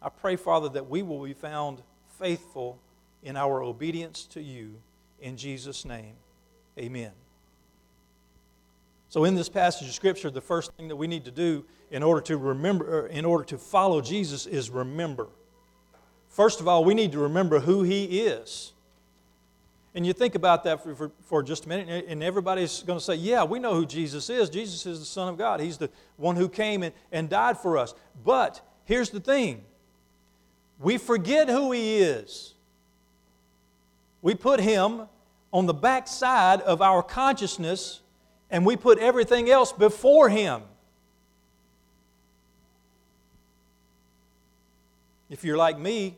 I 0.02 0.08
pray, 0.08 0.36
Father, 0.36 0.68
that 0.70 0.88
we 0.88 1.02
will 1.02 1.24
be 1.24 1.34
found 1.34 1.82
faithful 2.18 2.78
in 3.22 3.36
our 3.36 3.62
obedience 3.62 4.24
to 4.26 4.40
you. 4.40 4.74
In 5.20 5.36
Jesus' 5.36 5.84
name, 5.84 6.14
amen. 6.78 7.12
So, 9.10 9.24
in 9.24 9.34
this 9.34 9.48
passage 9.48 9.88
of 9.88 9.94
Scripture, 9.94 10.30
the 10.30 10.40
first 10.40 10.72
thing 10.74 10.88
that 10.88 10.96
we 10.96 11.08
need 11.08 11.24
to 11.24 11.30
do 11.30 11.64
in 11.90 12.02
order 12.02 12.20
to 12.22 12.36
remember, 12.36 13.00
er, 13.00 13.06
in 13.08 13.24
order 13.24 13.44
to 13.44 13.58
follow 13.58 14.00
Jesus, 14.00 14.46
is 14.46 14.70
remember. 14.70 15.26
First 16.28 16.60
of 16.60 16.68
all, 16.68 16.84
we 16.84 16.94
need 16.94 17.12
to 17.12 17.18
remember 17.18 17.58
who 17.58 17.82
He 17.82 18.20
is. 18.20 18.72
And 19.94 20.06
you 20.06 20.12
think 20.12 20.36
about 20.36 20.64
that 20.64 20.82
for, 20.82 20.94
for, 20.94 21.10
for, 21.22 21.42
just 21.42 21.66
a 21.66 21.68
minute, 21.68 22.04
and 22.06 22.22
everybody's 22.22 22.82
going 22.82 22.98
to 22.98 23.04
say, 23.04 23.16
Yeah, 23.16 23.42
we 23.42 23.58
know 23.58 23.74
who 23.74 23.84
Jesus 23.84 24.30
is. 24.30 24.48
Jesus 24.48 24.86
is 24.86 25.00
the 25.00 25.04
Son 25.04 25.28
of 25.28 25.36
God. 25.36 25.60
He's 25.60 25.78
the 25.78 25.90
one 26.16 26.36
who 26.36 26.48
came 26.48 26.82
and, 26.82 26.94
and 27.10 27.28
died 27.28 27.58
for 27.58 27.76
us. 27.76 27.94
But 28.24 28.60
here's 28.84 29.10
the 29.10 29.20
thing 29.20 29.64
we 30.78 30.96
forget 30.96 31.48
who 31.48 31.72
He 31.72 31.98
is. 31.98 32.54
We 34.22 34.34
put 34.34 34.60
Him 34.60 35.08
on 35.52 35.66
the 35.66 35.74
back 35.74 36.06
side 36.06 36.60
of 36.60 36.80
our 36.80 37.02
consciousness, 37.02 38.00
and 38.48 38.64
we 38.64 38.76
put 38.76 38.98
everything 38.98 39.50
else 39.50 39.72
before 39.72 40.28
Him. 40.28 40.62
If 45.28 45.44
you're 45.44 45.56
like 45.56 45.78
me, 45.78 46.16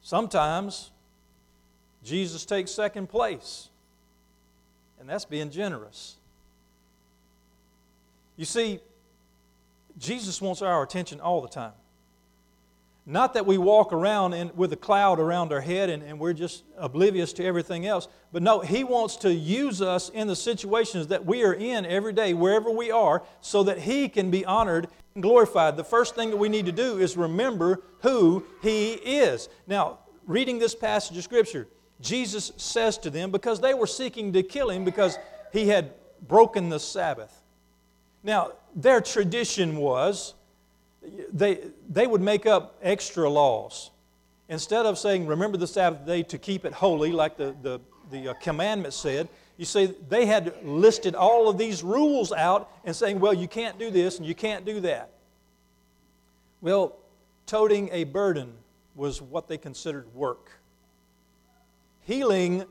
sometimes 0.00 0.90
Jesus 2.04 2.44
takes 2.44 2.70
second 2.70 3.08
place, 3.08 3.68
and 4.98 5.08
that's 5.08 5.24
being 5.24 5.50
generous. 5.50 6.16
You 8.36 8.46
see, 8.46 8.80
Jesus 9.98 10.40
wants 10.40 10.62
our 10.62 10.82
attention 10.82 11.20
all 11.20 11.42
the 11.42 11.48
time. 11.48 11.72
Not 13.06 13.34
that 13.34 13.44
we 13.44 13.58
walk 13.58 13.92
around 13.92 14.34
in, 14.34 14.50
with 14.54 14.72
a 14.72 14.76
cloud 14.76 15.18
around 15.18 15.52
our 15.52 15.60
head 15.60 15.90
and, 15.90 16.02
and 16.02 16.18
we're 16.18 16.32
just 16.32 16.64
oblivious 16.78 17.32
to 17.34 17.44
everything 17.44 17.86
else, 17.86 18.08
but 18.30 18.42
no, 18.42 18.60
He 18.60 18.84
wants 18.84 19.16
to 19.16 19.34
use 19.34 19.82
us 19.82 20.10
in 20.10 20.26
the 20.26 20.36
situations 20.36 21.08
that 21.08 21.24
we 21.24 21.42
are 21.42 21.54
in 21.54 21.84
every 21.86 22.12
day, 22.12 22.34
wherever 22.34 22.70
we 22.70 22.90
are, 22.90 23.22
so 23.40 23.62
that 23.64 23.78
He 23.78 24.08
can 24.08 24.30
be 24.30 24.44
honored 24.44 24.88
and 25.14 25.22
glorified. 25.22 25.76
The 25.76 25.84
first 25.84 26.14
thing 26.14 26.30
that 26.30 26.36
we 26.36 26.48
need 26.48 26.66
to 26.66 26.72
do 26.72 26.98
is 26.98 27.16
remember 27.16 27.82
who 28.02 28.44
He 28.62 28.92
is. 28.92 29.48
Now, 29.66 29.98
reading 30.26 30.58
this 30.58 30.74
passage 30.74 31.16
of 31.16 31.24
Scripture, 31.24 31.66
Jesus 32.00 32.52
says 32.56 32.98
to 32.98 33.10
them, 33.10 33.30
because 33.30 33.60
they 33.60 33.74
were 33.74 33.86
seeking 33.86 34.32
to 34.32 34.42
kill 34.42 34.70
Him 34.70 34.84
because 34.84 35.18
He 35.52 35.68
had 35.68 35.92
broken 36.26 36.68
the 36.68 36.80
Sabbath. 36.80 37.42
Now, 38.22 38.52
their 38.74 39.00
tradition 39.00 39.76
was 39.76 40.34
they, 41.32 41.60
they 41.88 42.06
would 42.06 42.20
make 42.20 42.46
up 42.46 42.76
extra 42.82 43.28
laws. 43.28 43.90
Instead 44.48 44.84
of 44.84 44.98
saying, 44.98 45.26
remember 45.26 45.56
the 45.56 45.66
Sabbath 45.66 46.04
day 46.06 46.22
to 46.24 46.38
keep 46.38 46.64
it 46.64 46.72
holy, 46.72 47.12
like 47.12 47.36
the, 47.36 47.54
the, 47.62 47.80
the 48.10 48.30
uh, 48.30 48.34
commandment 48.34 48.92
said, 48.92 49.28
you 49.56 49.64
see, 49.64 49.94
they 50.08 50.26
had 50.26 50.54
listed 50.64 51.14
all 51.14 51.48
of 51.48 51.58
these 51.58 51.82
rules 51.82 52.32
out 52.32 52.70
and 52.84 52.96
saying, 52.96 53.20
well, 53.20 53.34
you 53.34 53.46
can't 53.46 53.78
do 53.78 53.90
this 53.90 54.18
and 54.18 54.26
you 54.26 54.34
can't 54.34 54.64
do 54.64 54.80
that. 54.80 55.10
Well, 56.60 56.96
toting 57.46 57.90
a 57.92 58.04
burden 58.04 58.52
was 58.94 59.22
what 59.22 59.48
they 59.48 59.58
considered 59.58 60.12
work. 60.14 60.50
Healing 62.10 62.64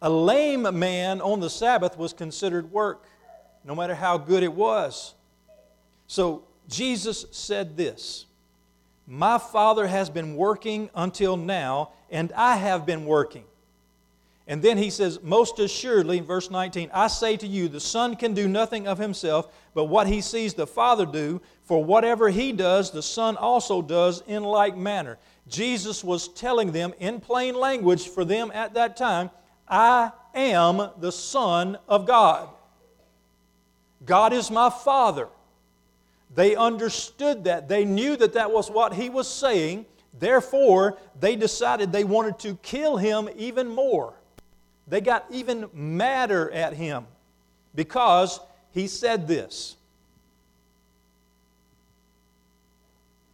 a 0.00 0.08
lame 0.08 0.78
man 0.78 1.20
on 1.20 1.40
the 1.40 1.50
Sabbath 1.50 1.98
was 1.98 2.12
considered 2.12 2.70
work, 2.70 3.04
no 3.64 3.74
matter 3.74 3.96
how 3.96 4.16
good 4.16 4.44
it 4.44 4.52
was. 4.52 5.14
So 6.06 6.44
Jesus 6.68 7.26
said 7.32 7.76
this 7.76 8.26
My 9.08 9.38
Father 9.38 9.88
has 9.88 10.08
been 10.08 10.36
working 10.36 10.88
until 10.94 11.36
now, 11.36 11.90
and 12.12 12.32
I 12.36 12.58
have 12.58 12.86
been 12.86 13.06
working. 13.06 13.42
And 14.46 14.62
then 14.62 14.78
he 14.78 14.90
says, 14.90 15.20
Most 15.20 15.58
assuredly, 15.58 16.18
in 16.18 16.24
verse 16.24 16.48
19, 16.48 16.90
I 16.94 17.08
say 17.08 17.36
to 17.38 17.48
you, 17.48 17.66
the 17.66 17.80
Son 17.80 18.14
can 18.14 18.34
do 18.34 18.46
nothing 18.46 18.86
of 18.86 18.98
himself, 18.98 19.52
but 19.74 19.86
what 19.86 20.06
he 20.06 20.20
sees 20.20 20.54
the 20.54 20.68
Father 20.68 21.06
do, 21.06 21.40
for 21.64 21.82
whatever 21.82 22.28
he 22.28 22.52
does, 22.52 22.92
the 22.92 23.02
Son 23.02 23.36
also 23.36 23.82
does 23.82 24.22
in 24.28 24.44
like 24.44 24.76
manner. 24.76 25.18
Jesus 25.48 26.04
was 26.04 26.28
telling 26.28 26.72
them 26.72 26.94
in 26.98 27.20
plain 27.20 27.54
language 27.54 28.08
for 28.08 28.24
them 28.24 28.50
at 28.54 28.74
that 28.74 28.96
time, 28.96 29.30
I 29.68 30.12
am 30.34 30.90
the 30.98 31.12
Son 31.12 31.78
of 31.88 32.06
God. 32.06 32.48
God 34.04 34.32
is 34.32 34.50
my 34.50 34.70
Father. 34.70 35.28
They 36.34 36.54
understood 36.54 37.44
that. 37.44 37.68
They 37.68 37.84
knew 37.84 38.16
that 38.16 38.34
that 38.34 38.50
was 38.50 38.70
what 38.70 38.94
he 38.94 39.08
was 39.08 39.28
saying. 39.28 39.86
Therefore, 40.18 40.98
they 41.18 41.36
decided 41.36 41.92
they 41.92 42.04
wanted 42.04 42.38
to 42.40 42.54
kill 42.62 42.96
him 42.96 43.28
even 43.36 43.68
more. 43.68 44.14
They 44.86 45.00
got 45.00 45.26
even 45.30 45.68
madder 45.72 46.50
at 46.50 46.74
him 46.74 47.06
because 47.74 48.40
he 48.72 48.86
said 48.86 49.26
this. 49.28 49.76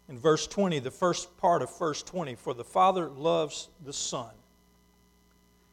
In 0.09 0.19
verse 0.19 0.47
20, 0.47 0.79
the 0.79 0.91
first 0.91 1.37
part 1.37 1.63
of 1.63 1.79
verse 1.79 2.03
20, 2.03 2.37
for 2.37 2.55
the 2.55 2.65
Father 2.65 3.09
loves 3.09 3.69
the 3.85 3.93
Son. 3.93 4.31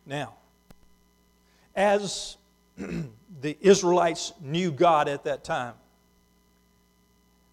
Now, 0.05 0.33
as 1.75 2.37
the 2.77 3.57
Israelites 3.61 4.33
knew 4.41 4.71
God 4.71 5.07
at 5.07 5.23
that 5.25 5.43
time, 5.43 5.75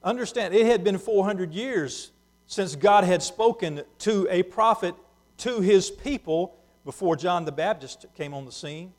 Understand, 0.03 0.55
it 0.55 0.67
had 0.67 0.83
been 0.83 0.99
400 0.99 1.53
years 1.53 2.13
since 2.47 2.75
God 2.75 3.05
had 3.05 3.23
spoken 3.23 3.83
to 4.01 4.27
a 4.31 4.43
prophet 4.43 4.95
to 5.39 5.61
his 5.61 5.91
people 5.91 6.57
before 6.85 7.17
John 7.17 7.45
the 7.45 7.53
Baptist 7.53 8.07
came 8.17 8.33
on 8.33 8.47
the 8.47 8.53
scene. 8.53 8.93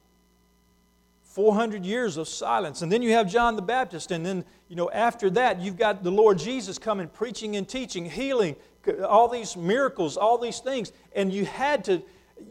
400 1.34 1.86
years 1.86 2.18
of 2.18 2.28
silence. 2.28 2.82
And 2.82 2.92
then 2.92 3.02
you 3.02 3.14
have 3.14 3.30
John 3.30 3.56
the 3.56 3.62
Baptist. 3.62 4.12
And 4.12 4.26
then, 4.26 4.44
you 4.68 4.76
know, 4.76 4.92
after 4.92 5.30
that, 5.32 5.62
you've 5.62 5.78
got 5.78 6.04
the 6.04 6.12
Lord 6.12 6.38
Jesus 6.38 6.78
coming, 6.78 7.08
preaching 7.08 7.56
and 7.56 7.68
teaching, 7.68 8.06
healing, 8.06 8.56
all 9.08 9.30
these 9.30 9.56
miracles, 9.56 10.18
all 10.18 10.38
these 10.38 10.60
things. 10.60 10.92
And 11.16 11.32
you 11.32 11.46
had 11.46 11.86
to, 11.86 12.02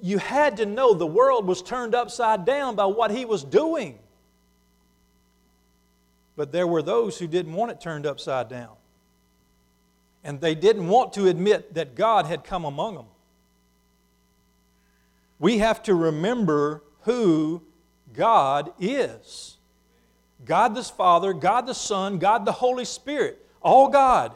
you 0.01 0.17
had 0.17 0.57
to 0.59 0.67
know 0.67 0.95
the 0.95 1.07
world 1.07 1.47
was 1.47 1.61
turned 1.61 1.95
upside 1.95 2.47
down 2.47 2.75
by 2.75 2.87
what 2.87 3.11
he 3.11 3.27
was 3.27 3.45
doing. 3.45 3.99
But 6.35 6.51
there 6.51 6.67
were 6.67 6.83
those 6.83 7.19
who 7.19 7.27
didn't 7.27 7.53
want 7.53 7.71
it 7.73 7.83
turned 7.83 8.07
upside 8.07 8.49
down. 8.49 8.77
And 10.25 10.41
they 10.41 10.55
didn't 10.55 10.89
want 10.89 11.13
to 11.15 11.27
admit 11.27 11.75
that 11.75 11.95
God 11.95 12.25
had 12.25 12.45
come 12.45 12.65
among 12.65 12.95
them. 12.95 13.07
We 15.39 15.59
have 15.59 15.83
to 15.83 15.95
remember 15.95 16.83
who 17.03 17.63
God 18.15 18.73
is 18.79 19.57
God 20.45 20.75
the 20.75 20.83
Father, 20.83 21.33
God 21.33 21.67
the 21.67 21.75
Son, 21.75 22.19
God 22.19 22.45
the 22.45 22.53
Holy 22.53 22.85
Spirit, 22.85 23.45
all 23.61 23.89
God. 23.89 24.35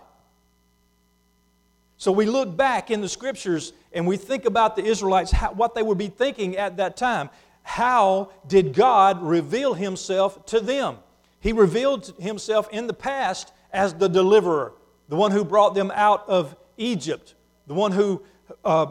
So 1.97 2.13
we 2.13 2.27
look 2.27 2.57
back 2.57 2.91
in 2.91 3.01
the 3.01 3.09
scriptures 3.09 3.73
and 3.93 4.07
we 4.07 4.17
think 4.17 4.45
about 4.45 4.77
the 4.77 4.85
Israelites, 4.85 5.31
how, 5.31 5.53
what 5.53 5.75
they 5.75 5.83
would 5.83 5.99
be 5.99 6.09
thinking 6.09 6.57
at 6.57 6.77
that 6.77 6.97
time. 6.97 7.31
How 7.63 8.31
did 8.47 8.75
God 8.75 9.23
reveal 9.23 9.75
Himself 9.75 10.45
to 10.47 10.61
them? 10.61 10.99
He 11.45 11.53
revealed 11.53 12.15
himself 12.19 12.71
in 12.73 12.87
the 12.87 12.95
past 12.95 13.53
as 13.71 13.93
the 13.93 14.09
deliverer, 14.09 14.73
the 15.11 15.17
one 15.17 15.31
who 15.31 15.45
brought 15.45 15.75
them 15.75 15.93
out 15.95 16.27
of 16.27 16.57
Egypt, 16.79 17.35
the 17.67 17.75
one 17.75 17.93
who, 17.93 18.23
uh, 18.65 18.87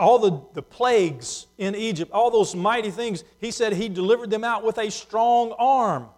all 0.00 0.18
the, 0.18 0.40
the 0.54 0.62
plagues 0.62 1.46
in 1.58 1.74
Egypt, 1.74 2.10
all 2.10 2.30
those 2.30 2.54
mighty 2.54 2.90
things, 2.90 3.22
he 3.38 3.50
said 3.50 3.74
he 3.74 3.88
delivered 3.88 4.30
them 4.30 4.42
out 4.42 4.64
with 4.64 4.78
a 4.78 4.90
strong 4.90 5.52
arm. 5.58 6.08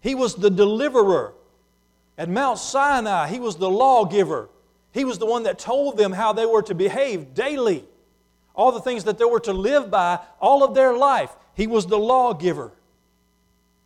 He 0.00 0.14
was 0.14 0.34
the 0.34 0.50
deliverer. 0.50 1.34
At 2.18 2.28
Mount 2.28 2.58
Sinai, 2.58 3.28
he 3.28 3.38
was 3.38 3.56
the 3.56 3.70
lawgiver. 3.70 4.48
He 4.92 5.04
was 5.04 5.18
the 5.18 5.26
one 5.26 5.44
that 5.44 5.58
told 5.58 5.96
them 5.96 6.12
how 6.12 6.32
they 6.32 6.46
were 6.46 6.62
to 6.62 6.74
behave 6.74 7.32
daily, 7.32 7.84
all 8.54 8.72
the 8.72 8.80
things 8.80 9.04
that 9.04 9.18
they 9.18 9.24
were 9.24 9.40
to 9.40 9.52
live 9.52 9.88
by 9.90 10.18
all 10.40 10.64
of 10.64 10.74
their 10.74 10.96
life. 10.96 11.30
He 11.54 11.68
was 11.68 11.86
the 11.86 11.98
lawgiver. 11.98 12.72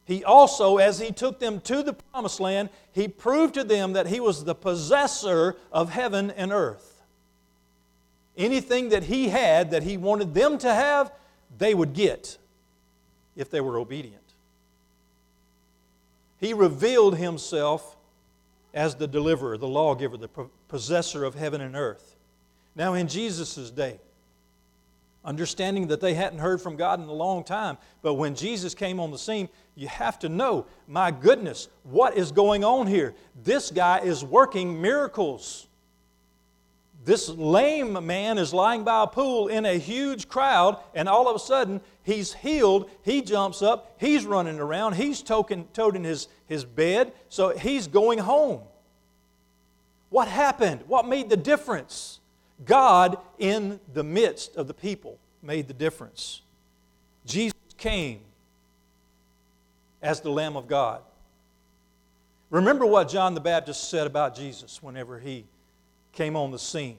He 0.06 0.24
also, 0.24 0.78
as 0.78 0.98
he 0.98 1.12
took 1.12 1.40
them 1.40 1.60
to 1.62 1.82
the 1.82 1.92
promised 1.92 2.40
land, 2.40 2.70
he 2.92 3.08
proved 3.08 3.54
to 3.54 3.64
them 3.64 3.92
that 3.92 4.06
he 4.06 4.20
was 4.20 4.44
the 4.44 4.54
possessor 4.54 5.56
of 5.70 5.90
heaven 5.90 6.30
and 6.30 6.52
earth. 6.52 6.93
Anything 8.36 8.88
that 8.88 9.04
he 9.04 9.28
had 9.28 9.70
that 9.70 9.82
he 9.84 9.96
wanted 9.96 10.34
them 10.34 10.58
to 10.58 10.72
have, 10.72 11.12
they 11.56 11.74
would 11.74 11.92
get 11.92 12.38
if 13.36 13.50
they 13.50 13.60
were 13.60 13.78
obedient. 13.78 14.20
He 16.40 16.52
revealed 16.52 17.16
himself 17.16 17.96
as 18.74 18.96
the 18.96 19.06
deliverer, 19.06 19.56
the 19.56 19.68
lawgiver, 19.68 20.16
the 20.16 20.28
possessor 20.68 21.24
of 21.24 21.34
heaven 21.36 21.60
and 21.60 21.76
earth. 21.76 22.16
Now, 22.74 22.94
in 22.94 23.06
Jesus' 23.06 23.70
day, 23.70 24.00
understanding 25.24 25.86
that 25.86 26.00
they 26.00 26.14
hadn't 26.14 26.40
heard 26.40 26.60
from 26.60 26.76
God 26.76 27.00
in 27.00 27.08
a 27.08 27.12
long 27.12 27.44
time, 27.44 27.78
but 28.02 28.14
when 28.14 28.34
Jesus 28.34 28.74
came 28.74 29.00
on 29.00 29.10
the 29.10 29.18
scene, 29.18 29.48
you 29.74 29.88
have 29.88 30.18
to 30.18 30.28
know, 30.28 30.66
my 30.86 31.10
goodness, 31.10 31.68
what 31.84 32.16
is 32.16 32.32
going 32.32 32.64
on 32.64 32.86
here? 32.86 33.14
This 33.42 33.70
guy 33.70 34.00
is 34.00 34.24
working 34.24 34.80
miracles. 34.82 35.66
This 37.04 37.28
lame 37.28 38.06
man 38.06 38.38
is 38.38 38.54
lying 38.54 38.82
by 38.82 39.02
a 39.02 39.06
pool 39.06 39.48
in 39.48 39.66
a 39.66 39.78
huge 39.78 40.26
crowd, 40.26 40.78
and 40.94 41.08
all 41.08 41.28
of 41.28 41.36
a 41.36 41.38
sudden, 41.38 41.82
he's 42.02 42.32
healed. 42.32 42.90
He 43.02 43.20
jumps 43.20 43.60
up, 43.60 43.94
he's 43.98 44.24
running 44.24 44.58
around, 44.58 44.94
he's 44.94 45.22
toting, 45.22 45.68
toting 45.74 46.04
his, 46.04 46.28
his 46.46 46.64
bed, 46.64 47.12
so 47.28 47.50
he's 47.50 47.86
going 47.88 48.20
home. 48.20 48.62
What 50.08 50.28
happened? 50.28 50.82
What 50.86 51.06
made 51.06 51.28
the 51.28 51.36
difference? 51.36 52.20
God, 52.64 53.18
in 53.38 53.80
the 53.92 54.04
midst 54.04 54.56
of 54.56 54.66
the 54.66 54.74
people, 54.74 55.18
made 55.42 55.68
the 55.68 55.74
difference. 55.74 56.40
Jesus 57.26 57.54
came 57.76 58.20
as 60.00 60.20
the 60.20 60.30
Lamb 60.30 60.56
of 60.56 60.68
God. 60.68 61.02
Remember 62.48 62.86
what 62.86 63.08
John 63.08 63.34
the 63.34 63.40
Baptist 63.40 63.90
said 63.90 64.06
about 64.06 64.36
Jesus 64.36 64.82
whenever 64.82 65.18
he 65.18 65.44
came 66.14 66.36
on 66.36 66.50
the 66.50 66.58
scene. 66.58 66.96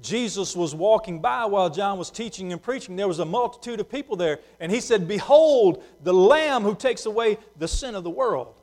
Jesus 0.00 0.54
was 0.54 0.74
walking 0.74 1.20
by 1.20 1.46
while 1.46 1.70
John 1.70 1.98
was 1.98 2.10
teaching 2.10 2.52
and 2.52 2.62
preaching. 2.62 2.94
There 2.94 3.08
was 3.08 3.20
a 3.20 3.24
multitude 3.24 3.80
of 3.80 3.88
people 3.88 4.16
there, 4.16 4.40
and 4.60 4.70
he 4.70 4.80
said, 4.80 5.08
Behold, 5.08 5.82
the 6.02 6.12
Lamb 6.12 6.62
who 6.62 6.74
takes 6.74 7.06
away 7.06 7.38
the 7.58 7.68
sin 7.68 7.94
of 7.94 8.04
the 8.04 8.10
world. 8.10 8.54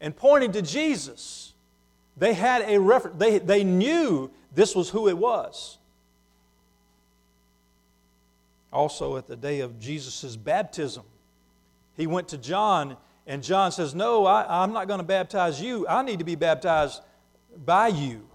And 0.00 0.14
pointing 0.14 0.52
to 0.52 0.62
Jesus, 0.62 1.54
they 2.16 2.34
had 2.34 2.62
a 2.62 2.78
reference, 2.78 3.18
they, 3.18 3.38
they 3.38 3.64
knew 3.64 4.30
this 4.54 4.74
was 4.76 4.90
who 4.90 5.08
it 5.08 5.18
was. 5.18 5.78
Also, 8.72 9.16
at 9.16 9.26
the 9.26 9.36
day 9.36 9.60
of 9.60 9.80
Jesus' 9.80 10.36
baptism, 10.36 11.04
he 11.96 12.06
went 12.06 12.28
to 12.28 12.38
John, 12.38 12.96
and 13.26 13.42
John 13.42 13.72
says, 13.72 13.94
No, 13.94 14.26
I, 14.26 14.62
I'm 14.62 14.72
not 14.72 14.88
going 14.88 14.98
to 14.98 15.04
baptize 15.04 15.60
you. 15.60 15.86
I 15.88 16.02
need 16.02 16.18
to 16.18 16.24
be 16.24 16.34
baptized 16.34 17.00
by 17.64 17.88
you. 17.88 18.28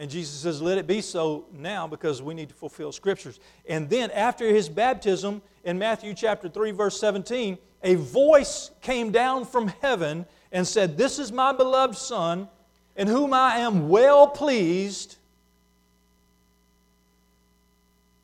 And 0.00 0.10
Jesus 0.10 0.40
says, 0.40 0.62
Let 0.62 0.78
it 0.78 0.86
be 0.86 1.02
so 1.02 1.44
now 1.52 1.86
because 1.86 2.22
we 2.22 2.32
need 2.32 2.48
to 2.48 2.54
fulfill 2.54 2.90
scriptures. 2.90 3.38
And 3.68 3.90
then 3.90 4.10
after 4.12 4.48
his 4.48 4.66
baptism, 4.66 5.42
in 5.62 5.78
Matthew 5.78 6.14
chapter 6.14 6.48
3, 6.48 6.70
verse 6.70 6.98
17, 6.98 7.58
a 7.82 7.96
voice 7.96 8.70
came 8.80 9.12
down 9.12 9.44
from 9.44 9.68
heaven 9.82 10.24
and 10.52 10.66
said, 10.66 10.96
This 10.96 11.18
is 11.18 11.30
my 11.30 11.52
beloved 11.52 11.98
Son, 11.98 12.48
in 12.96 13.08
whom 13.08 13.34
I 13.34 13.58
am 13.58 13.90
well 13.90 14.26
pleased. 14.26 15.16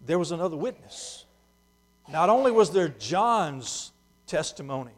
There 0.06 0.18
was 0.18 0.33
another 0.33 0.56
witness. 0.56 1.26
Not 2.11 2.30
only 2.30 2.52
was 2.52 2.71
there 2.71 2.88
John's 2.88 3.92
testimony, 4.26 4.92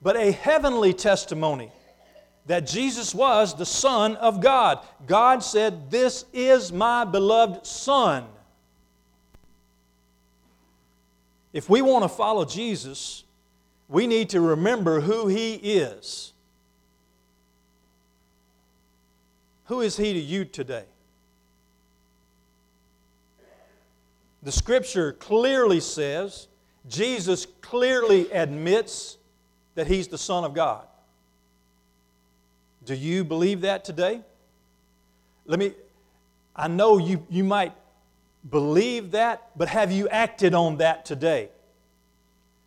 but 0.00 0.14
a 0.14 0.30
heavenly 0.30 0.92
testimony 0.92 1.72
that 2.48 2.66
Jesus 2.66 3.14
was 3.14 3.54
the 3.54 3.66
Son 3.66 4.16
of 4.16 4.40
God. 4.40 4.80
God 5.06 5.44
said, 5.44 5.90
This 5.90 6.24
is 6.32 6.72
my 6.72 7.04
beloved 7.04 7.66
Son. 7.66 8.24
If 11.52 11.68
we 11.68 11.82
want 11.82 12.04
to 12.04 12.08
follow 12.08 12.46
Jesus, 12.46 13.24
we 13.86 14.06
need 14.06 14.30
to 14.30 14.40
remember 14.40 15.00
who 15.00 15.28
He 15.28 15.54
is. 15.54 16.32
Who 19.66 19.82
is 19.82 19.98
He 19.98 20.14
to 20.14 20.18
you 20.18 20.46
today? 20.46 20.84
The 24.42 24.52
Scripture 24.52 25.12
clearly 25.12 25.80
says, 25.80 26.48
Jesus 26.88 27.46
clearly 27.60 28.30
admits 28.32 29.18
that 29.74 29.86
He's 29.86 30.08
the 30.08 30.16
Son 30.16 30.44
of 30.44 30.54
God. 30.54 30.86
Do 32.88 32.94
you 32.94 33.22
believe 33.22 33.60
that 33.60 33.84
today? 33.84 34.22
Let 35.44 35.58
me, 35.58 35.74
I 36.56 36.68
know 36.68 36.96
you, 36.96 37.22
you 37.28 37.44
might 37.44 37.74
believe 38.48 39.10
that, 39.10 39.50
but 39.54 39.68
have 39.68 39.92
you 39.92 40.08
acted 40.08 40.54
on 40.54 40.78
that 40.78 41.04
today? 41.04 41.50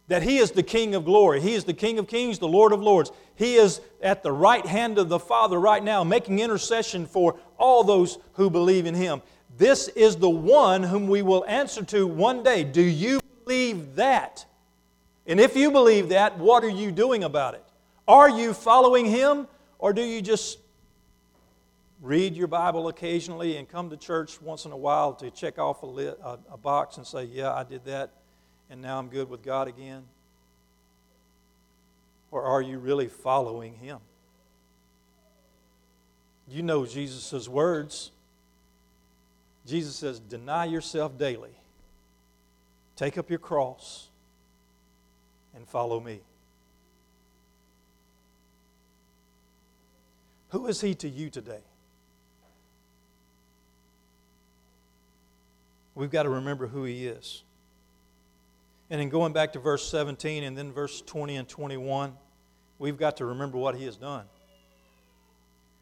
That 0.09 0.21
He 0.21 0.37
is 0.37 0.51
the 0.51 0.61
King 0.61 0.93
of 0.93 1.05
glory. 1.05 1.41
He 1.41 1.55
is 1.55 1.63
the 1.63 1.73
King 1.73 1.97
of 1.97 2.07
kings, 2.07 2.37
the 2.37 2.47
Lord 2.47 2.71
of 2.71 2.83
lords. 2.83 3.11
He 3.33 3.55
is 3.55 3.81
at 3.99 4.21
the 4.21 4.31
right 4.31 4.63
hand 4.63 4.99
of 4.99 5.09
the 5.09 5.17
Father 5.17 5.59
right 5.59 5.83
now, 5.83 6.03
making 6.03 6.37
intercession 6.37 7.07
for 7.07 7.39
all 7.57 7.83
those 7.83 8.19
who 8.33 8.51
believe 8.51 8.85
in 8.85 8.93
Him. 8.93 9.23
This 9.57 9.87
is 9.87 10.17
the 10.17 10.29
one 10.29 10.83
whom 10.83 11.07
we 11.07 11.23
will 11.23 11.43
answer 11.47 11.83
to 11.85 12.05
one 12.05 12.43
day. 12.43 12.63
Do 12.63 12.83
you 12.83 13.21
believe 13.43 13.95
that? 13.95 14.45
And 15.25 15.39
if 15.39 15.55
you 15.55 15.71
believe 15.71 16.09
that, 16.09 16.37
what 16.37 16.63
are 16.63 16.69
you 16.69 16.91
doing 16.91 17.23
about 17.23 17.55
it? 17.55 17.65
Are 18.07 18.29
you 18.29 18.53
following 18.53 19.07
Him 19.07 19.47
or 19.81 19.91
do 19.93 20.03
you 20.03 20.21
just 20.21 20.59
read 22.01 22.35
your 22.35 22.47
Bible 22.47 22.87
occasionally 22.87 23.57
and 23.57 23.67
come 23.67 23.89
to 23.89 23.97
church 23.97 24.39
once 24.41 24.65
in 24.65 24.71
a 24.71 24.77
while 24.77 25.13
to 25.15 25.29
check 25.31 25.59
off 25.59 25.83
a, 25.83 25.85
lit, 25.87 26.17
a, 26.23 26.37
a 26.51 26.57
box 26.57 26.97
and 26.97 27.05
say, 27.05 27.25
Yeah, 27.25 27.51
I 27.51 27.63
did 27.63 27.83
that, 27.85 28.11
and 28.69 28.81
now 28.81 28.99
I'm 28.99 29.09
good 29.09 29.29
with 29.29 29.43
God 29.43 29.67
again? 29.67 30.03
Or 32.29 32.43
are 32.43 32.61
you 32.61 32.77
really 32.77 33.07
following 33.07 33.75
Him? 33.75 33.99
You 36.47 36.61
know 36.61 36.85
Jesus' 36.85 37.49
words. 37.49 38.11
Jesus 39.65 39.95
says, 39.95 40.19
Deny 40.19 40.65
yourself 40.65 41.17
daily, 41.17 41.55
take 42.95 43.17
up 43.17 43.29
your 43.29 43.39
cross, 43.39 44.09
and 45.55 45.67
follow 45.67 45.99
me. 45.99 46.21
Who 50.51 50.67
is 50.67 50.81
he 50.81 50.93
to 50.95 51.09
you 51.09 51.29
today? 51.29 51.61
We've 55.95 56.11
got 56.11 56.23
to 56.23 56.29
remember 56.29 56.67
who 56.67 56.83
he 56.83 57.07
is. 57.07 57.43
And 58.89 59.01
in 59.01 59.09
going 59.09 59.31
back 59.31 59.53
to 59.53 59.59
verse 59.59 59.87
17 59.89 60.43
and 60.43 60.57
then 60.57 60.73
verse 60.73 61.01
20 61.01 61.37
and 61.37 61.47
21, 61.47 62.13
we've 62.79 62.97
got 62.97 63.17
to 63.17 63.25
remember 63.25 63.57
what 63.57 63.75
he 63.75 63.85
has 63.85 63.95
done. 63.95 64.25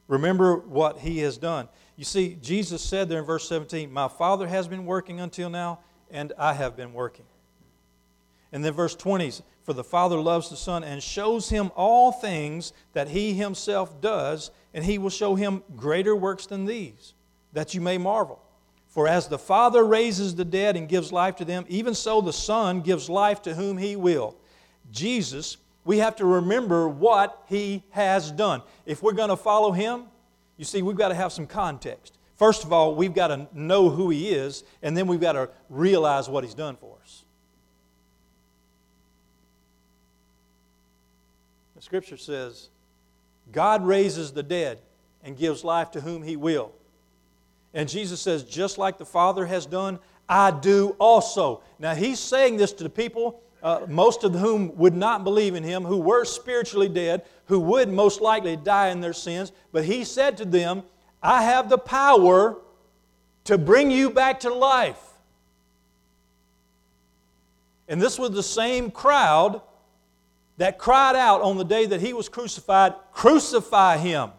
Remember 0.08 0.58
what 0.58 1.00
he 1.00 1.20
has 1.20 1.38
done. 1.38 1.68
You 1.96 2.04
see, 2.04 2.38
Jesus 2.42 2.82
said 2.84 3.10
there 3.10 3.20
in 3.20 3.26
verse 3.26 3.48
17, 3.48 3.92
My 3.92 4.08
Father 4.08 4.48
has 4.48 4.68
been 4.68 4.86
working 4.86 5.20
until 5.20 5.50
now, 5.50 5.80
and 6.12 6.34
I 6.38 6.54
have 6.54 6.76
been 6.76 6.94
working. 6.94 7.26
And 8.52 8.66
then 8.66 8.74
verse 8.74 8.96
20, 8.96 9.34
For 9.64 9.74
the 9.74 9.84
Father 9.84 10.18
loves 10.18 10.50
the 10.50 10.58
Son 10.58 10.84
and 10.84 11.02
shows 11.02 11.50
him 11.50 11.72
all 11.76 12.12
things 12.12 12.74
that 12.94 13.10
he 13.10 13.34
himself 13.34 14.02
does, 14.02 14.50
and 14.74 14.84
he 14.84 14.98
will 14.98 15.10
show 15.10 15.36
him 15.36 15.64
greater 15.76 16.16
works 16.16 16.46
than 16.46 16.66
these, 16.66 17.14
that 17.54 17.74
you 17.74 17.82
may 17.82 17.98
marvel. 17.98 18.42
For 18.88 19.08
as 19.08 19.28
the 19.28 19.40
Father 19.40 19.84
raises 19.84 20.36
the 20.36 20.46
dead 20.46 20.76
and 20.76 20.90
gives 20.90 21.12
life 21.12 21.36
to 21.38 21.46
them, 21.46 21.66
even 21.70 21.94
so 21.94 22.22
the 22.22 22.34
Son 22.34 22.82
gives 22.82 23.10
life 23.10 23.42
to 23.44 23.54
whom 23.54 23.78
he 23.78 23.96
will. 23.96 24.36
Jesus, 24.92 25.58
we 25.86 26.00
have 26.00 26.16
to 26.18 26.26
remember 26.26 26.88
what 26.88 27.44
he 27.48 27.84
has 27.92 28.32
done. 28.32 28.62
If 28.86 29.04
we're 29.04 29.14
going 29.14 29.30
to 29.30 29.38
follow 29.38 29.72
him, 29.72 30.06
you 30.58 30.66
see, 30.66 30.82
we've 30.82 30.98
got 30.98 31.10
to 31.10 31.16
have 31.16 31.32
some 31.32 31.48
context. 31.48 32.18
First 32.36 32.64
of 32.64 32.74
all, 32.74 32.96
we've 32.96 33.14
got 33.14 33.28
to 33.28 33.48
know 33.54 33.90
who 33.90 34.10
he 34.10 34.30
is, 34.30 34.64
and 34.82 34.96
then 34.96 35.08
we've 35.08 35.20
got 35.20 35.34
to 35.34 35.50
realize 35.70 36.30
what 36.30 36.44
he's 36.44 36.54
done 36.54 36.76
for 36.76 36.96
us. 37.04 37.24
The 41.76 41.82
scripture 41.82 42.18
says, 42.18 42.70
God 43.52 43.86
raises 43.86 44.32
the 44.32 44.44
dead 44.44 44.80
and 45.24 45.38
gives 45.38 45.64
life 45.64 45.92
to 45.92 46.02
whom 46.02 46.24
He 46.24 46.36
will. 46.36 46.72
And 47.74 47.88
Jesus 47.88 48.20
says, 48.20 48.44
just 48.44 48.78
like 48.78 48.98
the 48.98 49.06
Father 49.06 49.46
has 49.46 49.66
done, 49.66 50.00
I 50.28 50.52
do 50.52 50.96
also. 51.00 51.62
Now, 51.78 51.96
He's 51.96 52.20
saying 52.20 52.58
this 52.58 52.74
to 52.74 52.84
the 52.84 52.90
people, 52.90 53.42
uh, 53.62 53.82
most 53.88 54.24
of 54.24 54.34
whom 54.34 54.76
would 54.78 54.96
not 54.96 55.24
believe 55.24 55.56
in 55.56 55.64
Him, 55.64 55.84
who 55.84 55.98
were 55.98 56.26
spiritually 56.26 56.90
dead, 56.90 57.24
who 57.46 57.60
would 57.60 57.90
most 57.90 58.22
likely 58.22 58.56
die 58.56 58.90
in 58.90 59.02
their 59.02 59.14
sins. 59.14 59.52
But 59.72 59.86
He 59.86 60.04
said 60.04 60.38
to 60.38 60.46
them, 60.46 60.84
I 61.22 61.44
have 61.44 61.70
the 61.70 61.78
power 61.78 62.58
to 63.46 63.58
bring 63.58 63.92
you 63.92 64.10
back 64.10 64.42
to 64.42 64.54
life. 64.54 65.02
And 67.88 68.02
this 68.02 68.20
was 68.20 68.32
the 68.32 68.44
same 68.44 68.92
crowd 68.92 69.62
that 70.60 70.78
cried 70.78 71.15
out 71.15 71.41
on 71.41 71.58
the 71.58 71.63
day 71.63 71.86
that 71.86 72.02
he 72.02 72.12
was 72.12 72.28
crucified, 72.28 72.93
Crucify 73.13 73.95
him. 73.98 74.32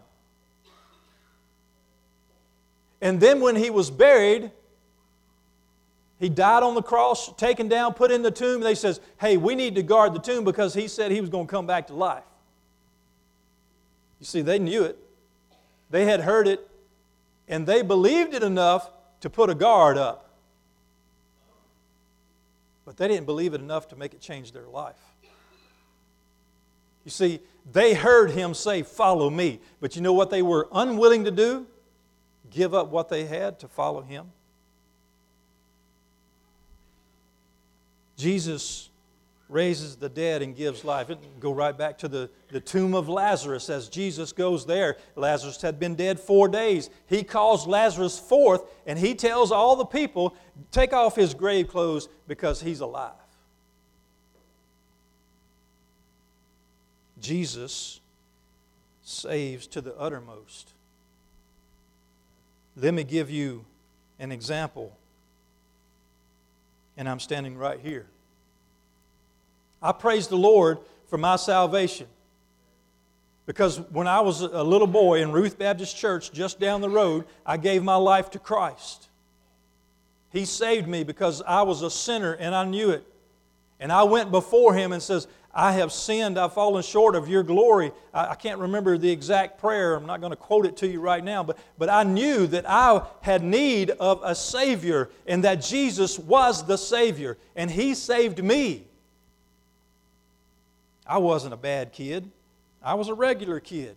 And 3.00 3.18
then 3.18 3.40
when 3.40 3.56
he 3.56 3.70
was 3.70 3.90
buried, 3.90 4.50
he 6.18 6.28
died 6.28 6.62
on 6.62 6.74
the 6.74 6.82
cross, 6.82 7.32
taken 7.36 7.68
down, 7.68 7.94
put 7.94 8.10
in 8.10 8.20
the 8.20 8.30
tomb. 8.30 8.60
They 8.60 8.74
says, 8.74 9.00
"Hey, 9.18 9.38
we 9.38 9.54
need 9.54 9.74
to 9.76 9.82
guard 9.82 10.12
the 10.12 10.18
tomb 10.18 10.44
because 10.44 10.74
he 10.74 10.88
said 10.88 11.10
he 11.10 11.22
was 11.22 11.30
going 11.30 11.46
to 11.46 11.50
come 11.50 11.66
back 11.66 11.86
to 11.86 11.94
life." 11.94 12.24
You 14.18 14.26
see, 14.26 14.42
they 14.42 14.58
knew 14.58 14.84
it. 14.84 14.98
They 15.88 16.04
had 16.04 16.20
heard 16.20 16.46
it, 16.46 16.68
and 17.48 17.66
they 17.66 17.80
believed 17.80 18.34
it 18.34 18.42
enough 18.42 18.90
to 19.20 19.30
put 19.30 19.48
a 19.48 19.54
guard 19.54 19.96
up. 19.96 20.28
But 22.84 22.98
they 22.98 23.08
didn't 23.08 23.24
believe 23.24 23.54
it 23.54 23.62
enough 23.62 23.88
to 23.88 23.96
make 23.96 24.12
it 24.12 24.20
change 24.20 24.52
their 24.52 24.68
life. 24.68 25.09
You 27.04 27.10
see, 27.10 27.40
they 27.70 27.94
heard 27.94 28.30
him 28.30 28.54
say, 28.54 28.82
Follow 28.82 29.30
me. 29.30 29.60
But 29.80 29.96
you 29.96 30.02
know 30.02 30.12
what 30.12 30.30
they 30.30 30.42
were 30.42 30.68
unwilling 30.72 31.24
to 31.24 31.30
do? 31.30 31.66
Give 32.50 32.74
up 32.74 32.88
what 32.88 33.08
they 33.08 33.26
had 33.26 33.58
to 33.60 33.68
follow 33.68 34.02
him. 34.02 34.32
Jesus 38.16 38.90
raises 39.48 39.96
the 39.96 40.08
dead 40.08 40.42
and 40.42 40.54
gives 40.54 40.84
life. 40.84 41.10
Go 41.40 41.52
right 41.52 41.76
back 41.76 41.98
to 41.98 42.08
the, 42.08 42.30
the 42.50 42.60
tomb 42.60 42.94
of 42.94 43.08
Lazarus 43.08 43.68
as 43.68 43.88
Jesus 43.88 44.32
goes 44.32 44.64
there. 44.64 44.96
Lazarus 45.16 45.60
had 45.60 45.80
been 45.80 45.96
dead 45.96 46.20
four 46.20 46.46
days. 46.46 46.88
He 47.06 47.24
calls 47.24 47.66
Lazarus 47.66 48.18
forth 48.18 48.62
and 48.86 48.98
he 48.98 49.14
tells 49.14 49.50
all 49.50 49.74
the 49.74 49.84
people, 49.84 50.36
take 50.70 50.92
off 50.92 51.16
his 51.16 51.34
grave 51.34 51.68
clothes 51.68 52.08
because 52.28 52.60
he's 52.60 52.80
alive. 52.80 53.19
Jesus 57.20 58.00
saves 59.02 59.66
to 59.68 59.80
the 59.80 59.96
uttermost. 59.96 60.70
Let 62.76 62.94
me 62.94 63.04
give 63.04 63.30
you 63.30 63.64
an 64.18 64.32
example. 64.32 64.96
And 66.96 67.08
I'm 67.08 67.20
standing 67.20 67.56
right 67.56 67.80
here. 67.80 68.06
I 69.82 69.92
praise 69.92 70.28
the 70.28 70.36
Lord 70.36 70.78
for 71.08 71.18
my 71.18 71.36
salvation. 71.36 72.06
Because 73.46 73.80
when 73.90 74.06
I 74.06 74.20
was 74.20 74.42
a 74.42 74.62
little 74.62 74.86
boy 74.86 75.22
in 75.22 75.32
Ruth 75.32 75.58
Baptist 75.58 75.96
Church 75.96 76.30
just 76.30 76.60
down 76.60 76.80
the 76.80 76.90
road, 76.90 77.24
I 77.44 77.56
gave 77.56 77.82
my 77.82 77.96
life 77.96 78.30
to 78.30 78.38
Christ. 78.38 79.08
He 80.32 80.44
saved 80.44 80.86
me 80.86 81.02
because 81.02 81.42
I 81.42 81.62
was 81.62 81.82
a 81.82 81.90
sinner 81.90 82.34
and 82.34 82.54
I 82.54 82.64
knew 82.64 82.90
it. 82.90 83.04
And 83.80 83.90
I 83.90 84.04
went 84.04 84.30
before 84.30 84.74
Him 84.74 84.92
and 84.92 85.02
says, 85.02 85.26
I 85.52 85.72
have 85.72 85.92
sinned, 85.92 86.38
I've 86.38 86.52
fallen 86.52 86.82
short 86.82 87.16
of 87.16 87.28
your 87.28 87.42
glory. 87.42 87.90
I, 88.14 88.28
I, 88.28 88.34
can't 88.36 88.60
remember 88.60 88.96
the 88.96 89.10
exact 89.10 89.58
prayer, 89.58 89.96
I'm 89.96 90.06
not 90.06 90.20
going 90.20 90.30
to 90.30 90.36
quote 90.36 90.64
it 90.64 90.76
to 90.78 90.88
you 90.88 91.00
right 91.00 91.22
now, 91.22 91.42
but, 91.42 91.58
but 91.76 91.88
I 91.88 92.04
knew 92.04 92.46
that 92.48 92.64
I 92.68 93.04
had 93.20 93.42
need 93.42 93.90
of 93.90 94.20
a 94.22 94.34
Savior 94.34 95.10
and 95.26 95.42
that 95.42 95.56
Jesus 95.56 96.18
was 96.18 96.64
the 96.66 96.76
Savior, 96.76 97.36
and 97.56 97.68
He 97.68 97.94
saved 97.94 98.42
me. 98.42 98.84
I 101.04 101.18
wasn't 101.18 101.52
a 101.54 101.56
bad 101.56 101.92
kid, 101.92 102.30
I 102.82 102.94
was 102.94 103.08
a 103.08 103.14
regular 103.14 103.58
kid. 103.58 103.96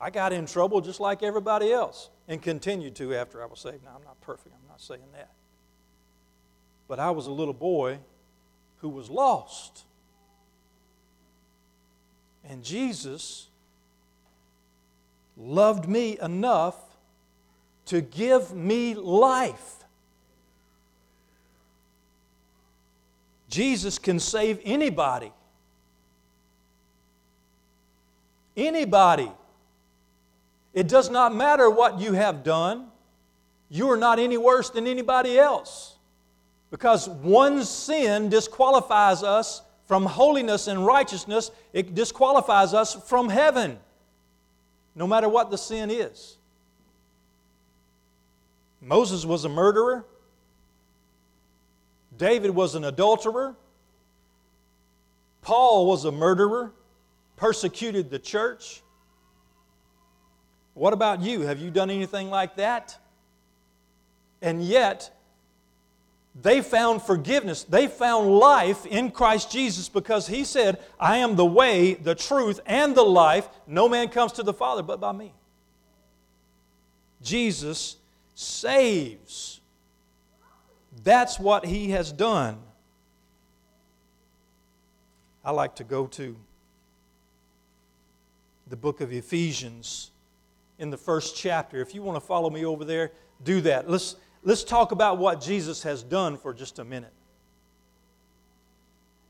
I 0.00 0.10
got 0.10 0.32
in 0.32 0.44
trouble 0.44 0.80
just 0.80 0.98
like 0.98 1.22
everybody 1.22 1.72
else 1.72 2.10
and 2.26 2.42
continued 2.42 2.96
to 2.96 3.14
after 3.14 3.42
I 3.42 3.46
was 3.46 3.60
saved. 3.60 3.84
Now, 3.84 3.92
I'm 3.96 4.04
not 4.04 4.20
perfect, 4.20 4.54
I'm 4.54 4.68
not 4.68 4.80
saying 4.80 5.00
that. 5.12 5.30
But 6.88 6.98
I 6.98 7.12
was 7.12 7.28
a 7.28 7.30
little 7.30 7.54
boy 7.54 7.98
who 8.78 8.88
was 8.88 9.08
lost. 9.08 9.84
And 12.48 12.62
Jesus 12.62 13.48
loved 15.36 15.88
me 15.88 16.18
enough 16.20 16.76
to 17.86 18.00
give 18.00 18.54
me 18.54 18.94
life. 18.94 19.84
Jesus 23.48 23.98
can 23.98 24.18
save 24.18 24.60
anybody. 24.64 25.32
Anybody. 28.56 29.30
It 30.72 30.88
does 30.88 31.08
not 31.08 31.34
matter 31.34 31.70
what 31.70 32.00
you 32.00 32.14
have 32.14 32.42
done. 32.42 32.88
You 33.68 33.90
are 33.90 33.96
not 33.96 34.18
any 34.18 34.36
worse 34.36 34.70
than 34.70 34.86
anybody 34.86 35.38
else. 35.38 35.96
Because 36.70 37.08
one 37.08 37.64
sin 37.64 38.28
disqualifies 38.28 39.22
us 39.22 39.62
from 39.86 40.06
holiness 40.06 40.66
and 40.66 40.84
righteousness, 40.84 41.50
it 41.72 41.94
disqualifies 41.94 42.74
us 42.74 42.94
from 42.94 43.28
heaven, 43.28 43.78
no 44.94 45.06
matter 45.06 45.28
what 45.28 45.50
the 45.50 45.58
sin 45.58 45.90
is. 45.90 46.36
Moses 48.80 49.24
was 49.24 49.44
a 49.44 49.48
murderer, 49.48 50.04
David 52.16 52.50
was 52.50 52.74
an 52.74 52.84
adulterer, 52.84 53.56
Paul 55.42 55.86
was 55.86 56.04
a 56.04 56.12
murderer 56.12 56.72
persecuted 57.36 58.10
the 58.10 58.18
church. 58.18 58.82
What 60.72 60.92
about 60.92 61.20
you? 61.20 61.42
Have 61.42 61.60
you 61.60 61.70
done 61.70 61.90
anything 61.90 62.30
like 62.30 62.56
that? 62.56 62.98
And 64.40 64.64
yet, 64.64 65.13
they 66.34 66.62
found 66.62 67.02
forgiveness. 67.02 67.62
They 67.62 67.86
found 67.86 68.28
life 68.28 68.86
in 68.86 69.12
Christ 69.12 69.52
Jesus 69.52 69.88
because 69.88 70.26
He 70.26 70.44
said, 70.44 70.80
I 70.98 71.18
am 71.18 71.36
the 71.36 71.46
way, 71.46 71.94
the 71.94 72.14
truth, 72.14 72.60
and 72.66 72.94
the 72.94 73.04
life. 73.04 73.48
No 73.66 73.88
man 73.88 74.08
comes 74.08 74.32
to 74.32 74.42
the 74.42 74.52
Father 74.52 74.82
but 74.82 75.00
by 75.00 75.12
me. 75.12 75.32
Jesus 77.22 77.96
saves. 78.34 79.60
That's 81.04 81.38
what 81.38 81.64
He 81.64 81.90
has 81.90 82.10
done. 82.10 82.58
I 85.44 85.52
like 85.52 85.76
to 85.76 85.84
go 85.84 86.06
to 86.08 86.34
the 88.68 88.76
book 88.76 89.00
of 89.00 89.12
Ephesians 89.12 90.10
in 90.78 90.90
the 90.90 90.96
first 90.96 91.36
chapter. 91.36 91.80
If 91.80 91.94
you 91.94 92.02
want 92.02 92.16
to 92.16 92.26
follow 92.26 92.50
me 92.50 92.64
over 92.64 92.84
there, 92.84 93.12
do 93.44 93.60
that. 93.60 93.88
Let's, 93.88 94.16
let's 94.44 94.64
talk 94.64 94.92
about 94.92 95.18
what 95.18 95.40
Jesus 95.40 95.82
has 95.82 96.02
done 96.02 96.36
for 96.36 96.54
just 96.54 96.78
a 96.78 96.84
minute. 96.84 97.12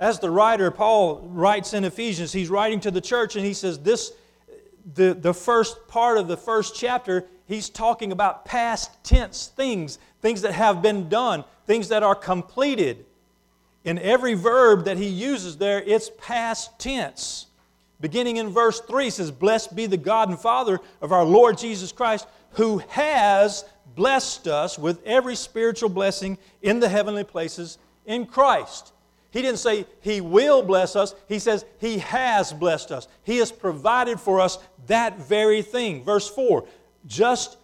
As 0.01 0.19
the 0.19 0.31
writer 0.31 0.71
Paul 0.71 1.21
writes 1.33 1.73
in 1.73 1.85
Ephesians, 1.85 2.33
he's 2.33 2.51
writing 2.51 2.81
to 2.81 2.91
the 2.91 3.01
church 3.01 3.37
and 3.37 3.47
he 3.47 3.55
says, 3.55 3.79
This, 3.79 4.13
the, 4.95 5.15
the 5.15 5.33
first 5.33 5.89
part 5.89 6.19
of 6.19 6.29
the 6.29 6.37
first 6.37 6.77
chapter, 6.77 7.25
he's 7.47 7.69
talking 7.69 8.13
about 8.13 8.45
past 8.45 8.91
tense 9.05 9.47
things, 9.47 9.99
things 10.21 10.43
that 10.43 10.53
have 10.53 10.83
been 10.83 11.09
done, 11.09 11.45
things 11.67 11.89
that 11.89 12.03
are 12.03 12.15
completed. 12.15 13.07
In 13.85 13.99
every 13.99 14.35
verb 14.35 14.87
that 14.87 14.97
he 14.97 15.07
uses 15.07 15.59
there, 15.59 15.81
it's 15.83 16.11
past 16.19 16.79
tense. 16.79 17.47
Beginning 18.01 18.39
in 18.39 18.49
verse 18.51 18.81
3 18.81 19.11
says, 19.11 19.31
Blessed 19.31 19.77
be 19.77 19.87
the 19.87 19.97
God 19.97 20.29
and 20.29 20.39
Father 20.39 20.81
of 21.01 21.13
our 21.13 21.25
Lord 21.25 21.57
Jesus 21.57 21.93
Christ, 21.93 22.27
who 22.53 22.79
has 22.89 23.65
blessed 23.95 24.49
us 24.49 24.79
with 24.79 25.01
every 25.05 25.37
spiritual 25.37 25.89
blessing 25.89 26.39
in 26.63 26.81
the 26.81 26.89
heavenly 26.89 27.25
places 27.25 27.79
in 28.07 28.27
Christ. 28.27 28.93
He 29.31 29.43
didn't 29.43 29.59
say 29.59 29.87
He 30.01 30.21
will 30.21 30.63
bless 30.63 30.95
us, 30.95 31.15
He 31.29 31.39
says 31.39 31.65
He 31.79 31.99
has 31.99 32.53
blessed 32.53 32.93
us. 32.93 33.09
He 33.25 33.39
has 33.39 33.51
provided 33.51 34.21
for 34.21 34.41
us 34.41 34.59
that 34.87 35.19
very 35.19 35.63
thing. 35.63 36.05
Verse 36.05 36.29
4 36.29 36.65
just, 37.07 37.59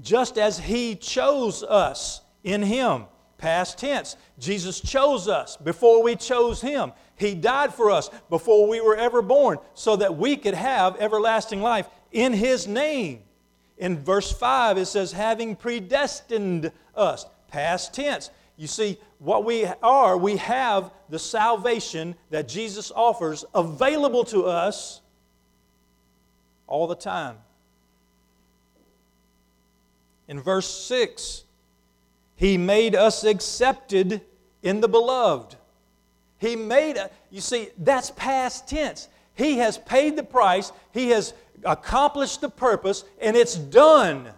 just 0.00 0.38
as 0.38 0.58
He 0.58 0.96
chose 0.96 1.62
us 1.62 2.22
in 2.42 2.62
Him, 2.62 3.04
past 3.38 3.78
tense, 3.78 4.16
Jesus 4.38 4.80
chose 4.80 5.28
us 5.28 5.56
before 5.56 6.02
we 6.02 6.16
chose 6.16 6.60
Him. 6.60 6.92
He 7.16 7.34
died 7.34 7.74
for 7.74 7.90
us 7.90 8.10
before 8.28 8.68
we 8.68 8.80
were 8.80 8.96
ever 8.96 9.22
born 9.22 9.58
so 9.74 9.96
that 9.96 10.16
we 10.16 10.36
could 10.36 10.54
have 10.54 10.96
everlasting 10.98 11.62
life 11.62 11.88
in 12.12 12.32
His 12.32 12.66
name. 12.66 13.22
In 13.78 13.98
verse 13.98 14.32
5, 14.32 14.78
it 14.78 14.86
says, 14.86 15.12
having 15.12 15.54
predestined 15.54 16.72
us, 16.94 17.26
past 17.48 17.94
tense. 17.94 18.30
You 18.56 18.66
see, 18.66 18.98
what 19.18 19.44
we 19.44 19.66
are, 19.82 20.16
we 20.16 20.36
have 20.36 20.90
the 21.08 21.18
salvation 21.18 22.14
that 22.30 22.48
Jesus 22.48 22.90
offers 22.94 23.44
available 23.54 24.24
to 24.24 24.44
us 24.44 25.02
all 26.66 26.86
the 26.86 26.94
time. 26.94 27.36
In 30.28 30.40
verse 30.40 30.68
6, 30.68 31.44
He 32.34 32.56
made 32.56 32.94
us 32.94 33.24
accepted 33.24 34.22
in 34.62 34.80
the 34.80 34.88
beloved. 34.88 35.56
He 36.38 36.56
made 36.56 36.98
you 37.30 37.40
see, 37.40 37.68
that's 37.78 38.10
past 38.10 38.68
tense. 38.68 39.08
He 39.36 39.58
has 39.58 39.78
paid 39.78 40.16
the 40.16 40.24
price, 40.24 40.72
He 40.92 41.10
has 41.10 41.34
accomplished 41.64 42.40
the 42.40 42.48
purpose, 42.48 43.04
and 43.20 43.36
it's 43.36 43.54
done. 43.54 44.28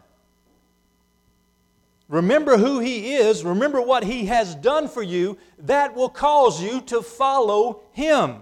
Remember 2.09 2.57
who 2.57 2.81
He 2.81 3.15
is, 3.15 3.45
remember 3.45 3.81
what 3.81 4.05
He 4.05 4.27
has 4.27 4.55
done 4.55 4.89
for 4.89 5.03
you, 5.03 5.39
that 5.61 5.95
will 5.95 6.09
cause 6.09 6.63
you 6.63 6.81
to 6.83 7.01
follow 7.01 7.83
Him. 7.93 8.37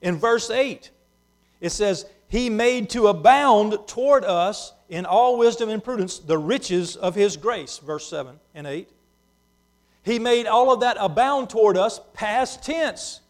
In 0.00 0.16
verse 0.16 0.50
8, 0.50 0.90
it 1.60 1.70
says, 1.70 2.06
He 2.28 2.48
made 2.50 2.90
to 2.90 3.08
abound 3.08 3.76
toward 3.86 4.24
us 4.24 4.72
in 4.88 5.04
all 5.06 5.38
wisdom 5.38 5.68
and 5.68 5.82
prudence 5.82 6.18
the 6.18 6.38
riches 6.38 6.96
of 6.96 7.14
His 7.14 7.36
grace. 7.36 7.78
Verse 7.78 8.06
7 8.08 8.38
and 8.54 8.66
8. 8.66 8.88
He 10.02 10.18
made 10.18 10.46
all 10.46 10.72
of 10.72 10.80
that 10.80 10.96
abound 11.00 11.50
toward 11.50 11.76
us 11.76 12.00
past 12.12 12.62
tense. 12.62 13.20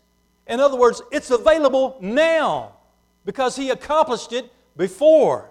In 0.47 0.61
other 0.61 0.77
words, 0.77 1.03
it's 1.11 1.31
available 1.31 1.97
now 2.01 2.73
because 3.25 3.57
He 3.57 3.71
accomplished 3.71 4.33
it 4.33 4.53
before. 4.77 5.49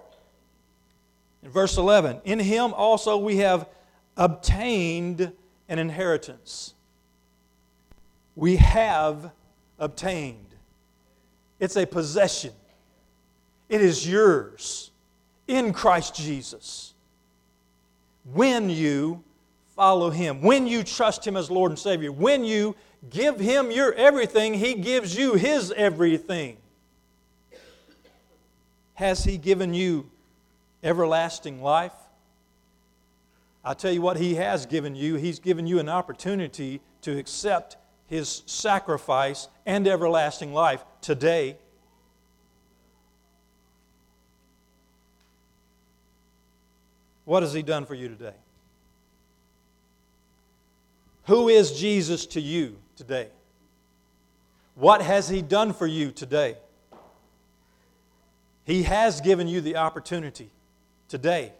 In 1.43 1.49
verse 1.49 1.77
11, 1.77 2.21
in 2.23 2.39
him 2.39 2.73
also 2.73 3.17
we 3.17 3.37
have 3.37 3.67
obtained 4.15 5.31
an 5.67 5.79
inheritance. 5.79 6.73
We 8.35 8.55
have 8.57 9.31
obtained. 9.77 10.55
It's 11.59 11.75
a 11.75 11.85
possession, 11.85 12.53
it 13.69 13.81
is 13.81 14.07
yours 14.07 14.91
in 15.47 15.73
Christ 15.73 16.15
Jesus. 16.15 16.93
When 18.33 18.69
you 18.69 19.23
follow 19.75 20.09
Him, 20.09 20.41
when 20.41 20.65
you 20.65 20.83
trust 20.83 21.25
Him 21.27 21.35
as 21.35 21.51
Lord 21.51 21.71
and 21.71 21.79
Savior, 21.79 22.11
when 22.11 22.45
you 22.45 22.75
give 23.09 23.39
Him 23.39 23.71
your 23.71 23.93
everything, 23.93 24.53
He 24.53 24.75
gives 24.75 25.17
you 25.17 25.35
His 25.35 25.71
everything. 25.71 26.57
Has 28.95 29.23
He 29.23 29.37
given 29.37 29.73
you 29.73 30.09
everlasting 30.83 31.61
life? 31.61 31.93
I 33.65 33.73
tell 33.73 33.91
you 33.91 34.01
what, 34.01 34.17
He 34.17 34.35
has 34.35 34.65
given 34.65 34.95
you. 34.95 35.15
He's 35.15 35.39
given 35.39 35.67
you 35.67 35.79
an 35.79 35.89
opportunity 35.89 36.81
to 37.01 37.17
accept 37.17 37.77
His 38.07 38.43
sacrifice 38.45 39.47
and 39.65 39.87
everlasting 39.87 40.53
life 40.53 40.83
today. 41.01 41.57
What 47.25 47.41
has 47.43 47.53
He 47.53 47.63
done 47.63 47.85
for 47.85 47.95
you 47.95 48.09
today? 48.09 48.35
Who 51.27 51.47
is 51.47 51.79
Jesus 51.79 52.25
to 52.27 52.41
you 52.41 52.77
today? 52.95 53.29
What 54.75 55.01
has 55.01 55.29
He 55.29 55.41
done 55.41 55.73
for 55.73 55.87
you 55.87 56.11
today? 56.11 56.57
He 58.65 58.83
has 58.83 59.21
given 59.21 59.47
you 59.47 59.61
the 59.61 59.75
opportunity 59.75 60.49
today 61.07 61.53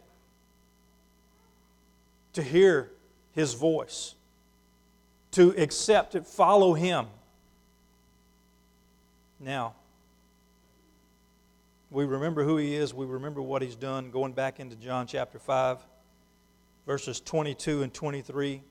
to 2.34 2.42
hear 2.42 2.92
His 3.34 3.54
voice, 3.54 4.16
to 5.32 5.54
accept 5.58 6.16
it, 6.16 6.26
follow 6.26 6.74
Him. 6.74 7.08
Now, 9.40 9.76
we 11.92 12.06
remember 12.06 12.44
who 12.44 12.58
He 12.58 12.74
is, 12.74 12.94
we 12.94 13.06
remember 13.06 13.42
what 13.42 13.62
He's 13.62 13.76
done. 13.76 14.10
Going 14.10 14.32
back 14.32 14.60
into 14.60 14.76
John 14.76 15.06
chapter 15.06 15.38
5, 15.38 15.80
verses 16.88 17.20
22 17.20 17.84
and 17.84 17.94
23, 17.94 18.62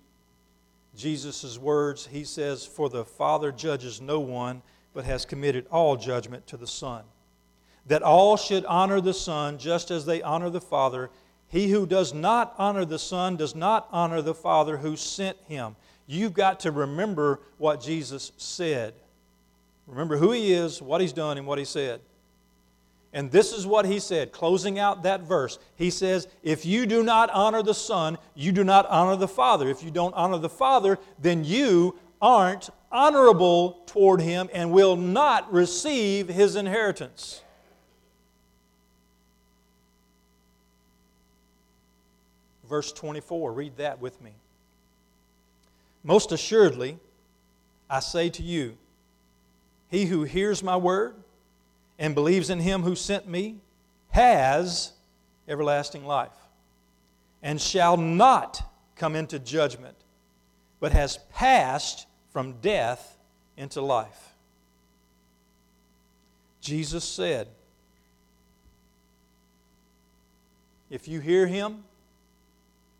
Jesus' 0.96 1.58
words, 1.58 2.06
He 2.06 2.24
says, 2.24 2.66
For 2.66 2.88
the 2.88 3.04
Father 3.04 3.52
judges 3.52 4.00
no 4.00 4.20
one, 4.20 4.62
but 4.94 5.04
has 5.04 5.24
committed 5.24 5.66
all 5.70 5.96
judgment 5.96 6.46
to 6.48 6.56
the 6.56 6.66
Son 6.66 7.04
that 7.86 8.02
all 8.02 8.36
should 8.36 8.64
honor 8.66 9.00
the 9.00 9.14
Son 9.14 9.58
just 9.58 9.90
as 9.90 10.06
they 10.06 10.22
honor 10.22 10.50
the 10.50 10.60
Father. 10.60 11.10
He 11.48 11.68
who 11.68 11.86
does 11.86 12.14
not 12.14 12.54
honor 12.56 12.84
the 12.84 12.98
Son 12.98 13.36
does 13.36 13.54
not 13.54 13.88
honor 13.90 14.22
the 14.22 14.34
Father 14.34 14.78
who 14.78 14.96
sent 14.96 15.36
him. 15.48 15.76
You've 16.06 16.34
got 16.34 16.60
to 16.60 16.70
remember 16.70 17.40
what 17.58 17.80
Jesus 17.80 18.32
said. 18.36 18.94
Remember 19.86 20.16
who 20.16 20.32
he 20.32 20.52
is, 20.52 20.80
what 20.80 21.00
he's 21.00 21.12
done, 21.12 21.38
and 21.38 21.46
what 21.46 21.58
he 21.58 21.64
said. 21.64 22.00
And 23.12 23.30
this 23.30 23.52
is 23.52 23.66
what 23.66 23.84
he 23.84 23.98
said, 24.00 24.32
closing 24.32 24.78
out 24.78 25.02
that 25.02 25.22
verse. 25.22 25.58
He 25.76 25.90
says, 25.90 26.28
If 26.42 26.64
you 26.64 26.86
do 26.86 27.02
not 27.02 27.28
honor 27.30 27.62
the 27.62 27.74
Son, 27.74 28.16
you 28.34 28.52
do 28.52 28.64
not 28.64 28.86
honor 28.86 29.16
the 29.16 29.28
Father. 29.28 29.68
If 29.68 29.82
you 29.82 29.90
don't 29.90 30.14
honor 30.14 30.38
the 30.38 30.48
Father, 30.48 30.98
then 31.18 31.44
you 31.44 31.98
aren't 32.22 32.70
honorable 32.90 33.82
toward 33.86 34.20
him 34.20 34.48
and 34.52 34.72
will 34.72 34.96
not 34.96 35.52
receive 35.52 36.28
his 36.28 36.56
inheritance. 36.56 37.42
verse 42.72 42.90
24. 42.90 43.52
Read 43.52 43.76
that 43.76 44.00
with 44.00 44.18
me. 44.22 44.30
Most 46.02 46.32
assuredly, 46.32 46.98
I 47.90 48.00
say 48.00 48.30
to 48.30 48.42
you, 48.42 48.78
he 49.90 50.06
who 50.06 50.22
hears 50.22 50.62
my 50.62 50.78
word 50.78 51.14
and 52.02 52.16
believes 52.16 52.50
in 52.50 52.58
him 52.58 52.82
who 52.82 52.96
sent 52.96 53.28
me 53.28 53.60
has 54.10 54.90
everlasting 55.46 56.04
life 56.04 56.32
and 57.44 57.60
shall 57.60 57.96
not 57.96 58.60
come 58.96 59.14
into 59.14 59.38
judgment, 59.38 59.94
but 60.80 60.90
has 60.90 61.18
passed 61.32 62.08
from 62.32 62.54
death 62.54 63.16
into 63.56 63.80
life. 63.80 64.34
Jesus 66.60 67.04
said, 67.04 67.46
If 70.90 71.06
you 71.06 71.20
hear 71.20 71.46
him 71.46 71.84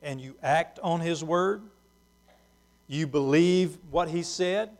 and 0.01 0.21
you 0.21 0.37
act 0.45 0.79
on 0.81 1.01
His 1.01 1.25
Word, 1.25 1.63
you 2.87 3.09
believe 3.09 3.79
what 3.91 4.09
He 4.09 4.23
said, 4.23 4.71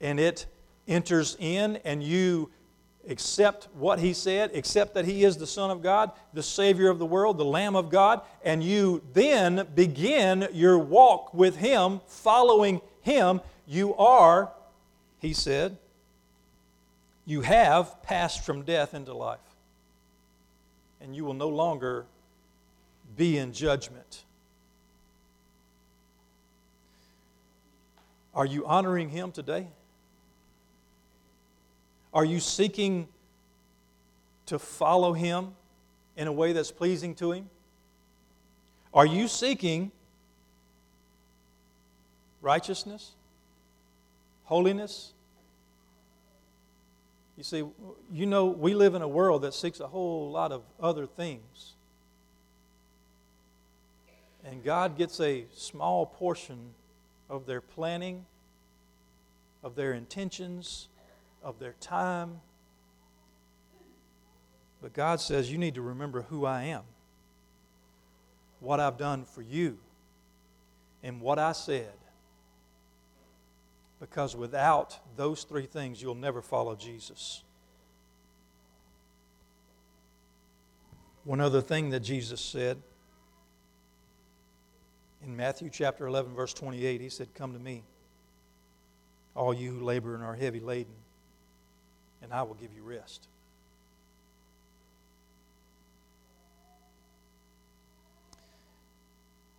and 0.00 0.18
it 0.18 0.46
enters 0.88 1.36
in, 1.38 1.76
and 1.84 2.02
you 2.02 2.50
accept 3.08 3.68
what 3.74 3.98
He 3.98 4.12
said, 4.12 4.54
accept 4.54 4.94
that 4.94 5.04
He 5.04 5.24
is 5.24 5.36
the 5.36 5.46
Son 5.46 5.70
of 5.70 5.82
God, 5.82 6.12
the 6.32 6.42
Savior 6.42 6.88
of 6.88 6.98
the 6.98 7.06
world, 7.06 7.38
the 7.38 7.44
Lamb 7.44 7.76
of 7.76 7.90
God, 7.90 8.20
and 8.44 8.62
you 8.62 9.02
then 9.12 9.66
begin 9.74 10.48
your 10.52 10.78
walk 10.78 11.34
with 11.34 11.56
Him, 11.56 12.00
following 12.06 12.80
Him, 13.00 13.40
you 13.66 13.94
are, 13.96 14.52
He 15.18 15.32
said, 15.32 15.76
you 17.24 17.42
have 17.42 18.02
passed 18.02 18.44
from 18.44 18.62
death 18.62 18.94
into 18.94 19.14
life. 19.14 19.38
And 21.00 21.14
you 21.14 21.24
will 21.24 21.34
no 21.34 21.48
longer 21.48 22.06
be 23.16 23.38
in 23.38 23.52
judgment. 23.52 24.24
Are 28.34 28.46
you 28.46 28.66
honoring 28.66 29.10
Him 29.10 29.32
today? 29.32 29.66
Are 32.12 32.24
you 32.24 32.40
seeking 32.40 33.08
to 34.46 34.58
follow 34.58 35.12
Him 35.12 35.52
in 36.16 36.28
a 36.28 36.32
way 36.32 36.52
that's 36.52 36.70
pleasing 36.70 37.14
to 37.16 37.32
Him? 37.32 37.48
Are 38.92 39.06
you 39.06 39.28
seeking 39.28 39.90
righteousness, 42.42 43.12
holiness? 44.44 45.12
You 47.36 47.44
see, 47.44 47.64
you 48.12 48.26
know, 48.26 48.46
we 48.46 48.74
live 48.74 48.94
in 48.94 49.00
a 49.00 49.08
world 49.08 49.42
that 49.42 49.54
seeks 49.54 49.80
a 49.80 49.86
whole 49.86 50.30
lot 50.30 50.52
of 50.52 50.62
other 50.78 51.06
things. 51.06 51.72
And 54.44 54.62
God 54.62 54.98
gets 54.98 55.18
a 55.20 55.46
small 55.54 56.04
portion 56.04 56.74
of 57.30 57.46
their 57.46 57.62
planning, 57.62 58.26
of 59.62 59.76
their 59.76 59.94
intentions, 59.94 60.88
of 61.42 61.58
their 61.58 61.74
time. 61.80 62.40
But 64.80 64.92
God 64.92 65.20
says, 65.20 65.50
You 65.50 65.58
need 65.58 65.74
to 65.76 65.82
remember 65.82 66.22
who 66.22 66.44
I 66.44 66.64
am, 66.64 66.82
what 68.60 68.80
I've 68.80 68.98
done 68.98 69.24
for 69.24 69.42
you, 69.42 69.78
and 71.02 71.20
what 71.20 71.38
I 71.38 71.52
said. 71.52 71.92
Because 74.00 74.34
without 74.34 74.98
those 75.16 75.44
three 75.44 75.66
things, 75.66 76.02
you'll 76.02 76.16
never 76.16 76.42
follow 76.42 76.74
Jesus. 76.74 77.44
One 81.24 81.40
other 81.40 81.60
thing 81.60 81.90
that 81.90 82.00
Jesus 82.00 82.40
said 82.40 82.78
in 85.24 85.36
Matthew 85.36 85.70
chapter 85.70 86.06
11, 86.06 86.34
verse 86.34 86.52
28, 86.52 87.00
he 87.00 87.08
said, 87.08 87.28
Come 87.34 87.52
to 87.52 87.58
me, 87.58 87.84
all 89.36 89.54
you 89.54 89.70
who 89.70 89.84
labor 89.84 90.14
and 90.14 90.24
are 90.24 90.34
heavy 90.34 90.60
laden, 90.60 90.92
and 92.22 92.32
I 92.32 92.42
will 92.42 92.54
give 92.54 92.72
you 92.72 92.82
rest. 92.82 93.28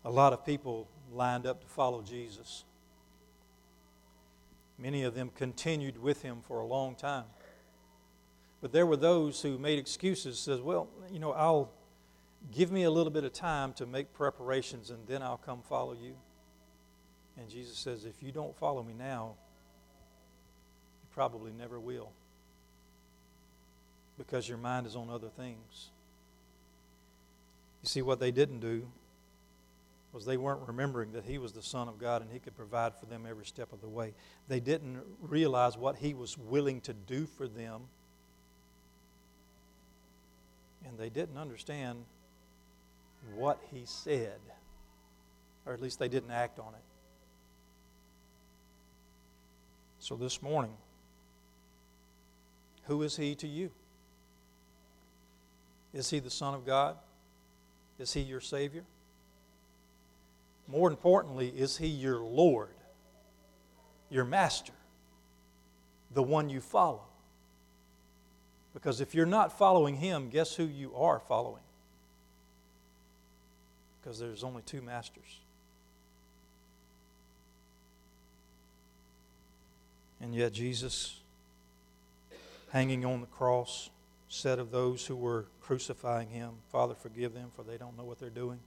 A 0.06 0.10
lot 0.10 0.34
of 0.34 0.46
people 0.46 0.88
lined 1.14 1.46
up 1.46 1.62
to 1.62 1.68
follow 1.68 2.02
Jesus. 2.02 2.66
Many 4.78 5.04
of 5.04 5.16
them 5.16 5.32
continued 5.36 6.02
with 6.02 6.22
him 6.24 6.42
for 6.46 6.60
a 6.60 6.66
long 6.66 6.96
time. 6.96 7.26
But 8.62 8.72
there 8.72 8.86
were 8.86 8.98
those 8.98 9.42
who 9.42 9.58
made 9.58 9.80
excuses, 9.80 10.40
says, 10.40 10.60
well, 10.60 10.88
you 11.12 11.20
know, 11.20 11.32
I'll 11.32 11.72
Give 12.52 12.72
me 12.72 12.84
a 12.84 12.92
little 12.92 13.12
bit 13.12 13.24
of 13.24 13.34
time 13.34 13.74
to 13.74 13.86
make 13.86 14.14
preparations 14.14 14.90
and 14.90 15.08
then 15.08 15.22
I'll 15.22 15.38
come 15.38 15.62
follow 15.62 15.94
you. 15.94 16.16
And 17.38 17.50
Jesus 17.50 17.78
says, 17.78 18.06
If 18.06 18.22
you 18.22 18.32
don't 18.32 18.56
follow 18.58 18.84
me 18.84 18.94
now, 18.94 19.36
you 21.02 21.08
probably 21.14 21.52
never 21.52 21.80
will 21.80 22.12
because 24.18 24.48
your 24.48 24.58
mind 24.58 24.88
is 24.88 24.96
on 24.96 25.10
other 25.10 25.30
things. 25.30 25.90
You 27.82 27.90
see, 27.90 28.02
what 28.02 28.20
they 28.20 28.32
didn't 28.32 28.60
do 28.60 28.88
was 30.14 30.26
they 30.26 30.38
weren't 30.38 30.68
remembering 30.68 31.12
that 31.14 31.26
He 31.26 31.38
was 31.38 31.54
the 31.54 31.64
Son 31.64 31.88
of 31.88 31.98
God 31.98 32.22
and 32.22 32.32
He 32.32 32.40
could 32.40 32.56
provide 32.56 32.94
for 32.96 33.08
them 33.08 33.26
every 33.28 33.46
step 33.46 33.74
of 33.74 33.82
the 33.82 33.90
way. 33.90 34.14
They 34.48 34.60
didn't 34.60 35.02
realize 35.22 35.78
what 35.78 35.98
He 35.98 36.14
was 36.14 36.38
willing 36.38 36.82
to 36.82 36.94
do 36.94 37.26
for 37.26 37.48
them. 37.48 37.82
And 40.88 40.98
they 40.98 41.10
didn't 41.10 41.38
understand 41.38 42.06
what 43.36 43.60
he 43.72 43.84
said, 43.86 44.40
or 45.66 45.74
at 45.74 45.82
least 45.82 46.00
they 46.00 46.10
didn't 46.10 46.32
act 46.32 46.60
on 46.60 46.74
it. 46.74 46.84
So 50.00 50.16
this 50.16 50.42
morning, 50.42 50.74
who 52.84 53.02
is 53.04 53.16
he 53.16 53.36
to 53.36 53.48
you? 53.48 53.72
Is 55.94 56.10
he 56.10 56.20
the 56.20 56.30
Son 56.30 56.54
of 56.54 56.66
God? 56.66 56.98
Is 58.00 58.14
he 58.14 58.22
your 58.22 58.42
Savior? 58.42 58.84
More 60.68 60.90
importantly, 60.90 61.50
is 61.50 61.78
he 61.78 61.88
your 61.88 62.20
Lord, 62.20 62.76
your 64.10 64.26
Master, 64.26 64.74
the 66.14 66.24
one 66.24 66.50
you 66.50 66.62
follow? 66.62 67.04
Because 68.74 69.02
if 69.02 69.14
you're 69.14 69.26
not 69.26 69.58
following 69.58 69.98
him, 69.98 70.30
guess 70.30 70.56
who 70.56 70.64
you 70.64 70.96
are 70.96 71.20
following? 71.20 71.62
Because 74.02 74.20
there's 74.20 74.44
only 74.44 74.64
two 74.64 74.82
masters. 74.82 75.40
And 80.20 80.34
yet, 80.34 80.54
Jesus, 80.54 81.20
hanging 82.72 83.06
on 83.06 83.22
the 83.22 83.28
cross, 83.28 83.90
said 84.30 84.58
of 84.58 84.72
those 84.72 85.06
who 85.06 85.16
were 85.16 85.46
crucifying 85.64 86.30
him, 86.30 86.52
Father, 86.72 86.94
forgive 86.94 87.34
them, 87.34 87.50
for 87.56 87.64
they 87.64 87.78
don't 87.78 87.98
know 87.98 88.04
what 88.04 88.20
they're 88.20 88.30
doing. 88.30 88.60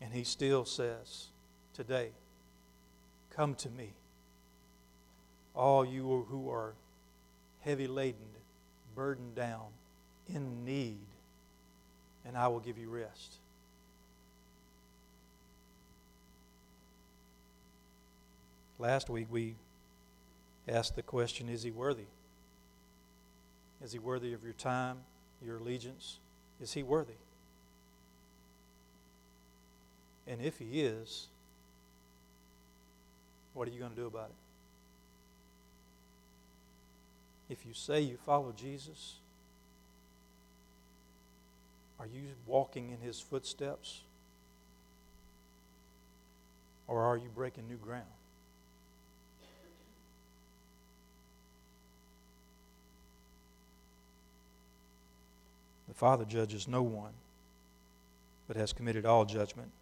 And 0.00 0.12
he 0.12 0.24
still 0.24 0.64
says 0.64 1.28
today, 1.74 2.10
Come 3.30 3.54
to 3.56 3.70
me, 3.70 3.92
all 5.54 5.84
you 5.84 6.26
who 6.28 6.50
are 6.50 6.74
heavy 7.60 7.86
laden, 7.86 8.20
burdened 8.94 9.34
down, 9.34 9.66
in 10.28 10.64
need, 10.64 10.98
and 12.26 12.36
I 12.36 12.48
will 12.48 12.60
give 12.60 12.76
you 12.76 12.88
rest. 12.88 13.36
Last 18.78 19.10
week 19.10 19.26
we 19.30 19.56
asked 20.70 20.96
the 20.96 21.02
question 21.02 21.48
Is 21.48 21.62
he 21.62 21.70
worthy? 21.70 22.06
Is 23.82 23.92
he 23.92 23.98
worthy 23.98 24.32
of 24.32 24.44
your 24.44 24.52
time, 24.52 24.98
your 25.44 25.58
allegiance? 25.58 26.18
Is 26.60 26.72
he 26.72 26.82
worthy? 26.82 27.14
And 30.26 30.40
if 30.40 30.58
he 30.58 30.82
is, 30.82 31.28
what 33.54 33.66
are 33.66 33.70
you 33.70 33.78
going 33.78 33.90
to 33.90 33.96
do 33.96 34.06
about 34.06 34.30
it? 37.48 37.52
If 37.52 37.66
you 37.66 37.74
say 37.74 38.00
you 38.00 38.16
follow 38.24 38.52
Jesus, 38.56 39.16
are 41.98 42.06
you 42.06 42.22
walking 42.46 42.90
in 42.90 43.00
his 43.00 43.20
footsteps? 43.20 44.02
Or 46.86 47.02
are 47.02 47.16
you 47.16 47.28
breaking 47.34 47.68
new 47.68 47.76
ground? 47.76 48.06
The 55.90 55.96
Father 55.96 56.24
judges 56.24 56.68
no 56.68 56.84
one, 56.84 57.10
but 58.46 58.56
has 58.56 58.72
committed 58.72 59.04
all 59.04 59.24
judgment 59.24 59.72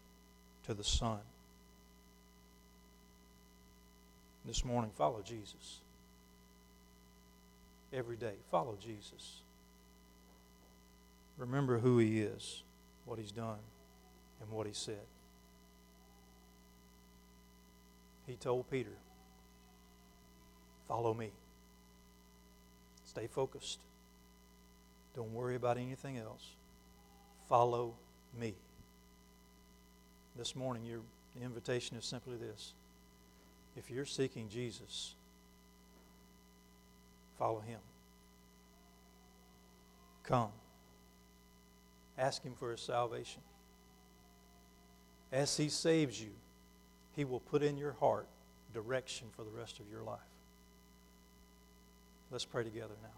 to 0.67 0.73
the 0.73 0.83
Son. 0.83 1.19
This 4.47 4.65
morning, 4.65 4.91
follow 4.97 5.21
Jesus. 5.21 5.81
Every 7.93 8.17
day, 8.17 8.37
follow 8.51 8.79
Jesus. 8.83 9.43
Remember 11.37 11.79
who 11.79 11.99
He 11.99 12.23
is, 12.23 12.63
what 13.05 13.19
He's 13.19 13.31
done, 13.31 13.59
and 14.41 14.51
what 14.51 14.67
He 14.67 14.73
said. 14.73 15.05
He 18.27 18.37
told 18.37 18.71
Peter, 18.71 18.97
Follow 20.89 21.13
me. 21.13 21.33
Stay 23.05 23.27
focused. 23.27 23.79
Don't 25.19 25.35
worry 25.35 25.57
about 25.57 25.79
anything 25.79 26.17
else. 26.17 26.47
Follow 27.49 27.97
me. 28.39 28.55
This 30.37 30.55
morning, 30.55 30.85
your, 30.85 31.01
invitation 31.43 31.97
is 31.97 32.05
simply 32.05 32.37
this. 32.37 32.73
If 33.77 33.91
you're 33.91 34.05
seeking 34.05 34.49
Jesus, 34.49 35.17
follow 37.37 37.59
him. 37.59 37.81
Come. 40.23 40.51
Ask 42.17 42.45
him 42.45 42.55
for 42.57 42.71
his 42.71 42.81
salvation. 42.81 43.43
As 45.33 45.57
he 45.57 45.69
saves 45.69 46.23
you, 46.23 46.31
he 47.17 47.25
will 47.25 47.41
put 47.41 47.65
in 47.65 47.77
your 47.77 47.95
heart 47.95 48.29
direction 48.73 49.27
for 49.35 49.43
the 49.43 49.51
rest 49.51 49.81
of 49.81 49.91
your 49.91 50.05
life. 50.05 50.21
Let's 52.31 52.45
pray 52.45 52.63
together 52.63 52.95
now. 53.03 53.09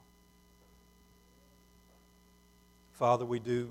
Father, 3.01 3.25
we 3.25 3.39
do 3.39 3.71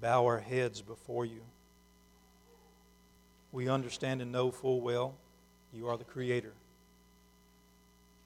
bow 0.00 0.24
our 0.24 0.40
heads 0.40 0.82
before 0.82 1.24
you. 1.24 1.42
We 3.52 3.68
understand 3.68 4.20
and 4.20 4.32
know 4.32 4.50
full 4.50 4.80
well 4.80 5.14
you 5.72 5.86
are 5.86 5.96
the 5.96 6.02
Creator. 6.02 6.54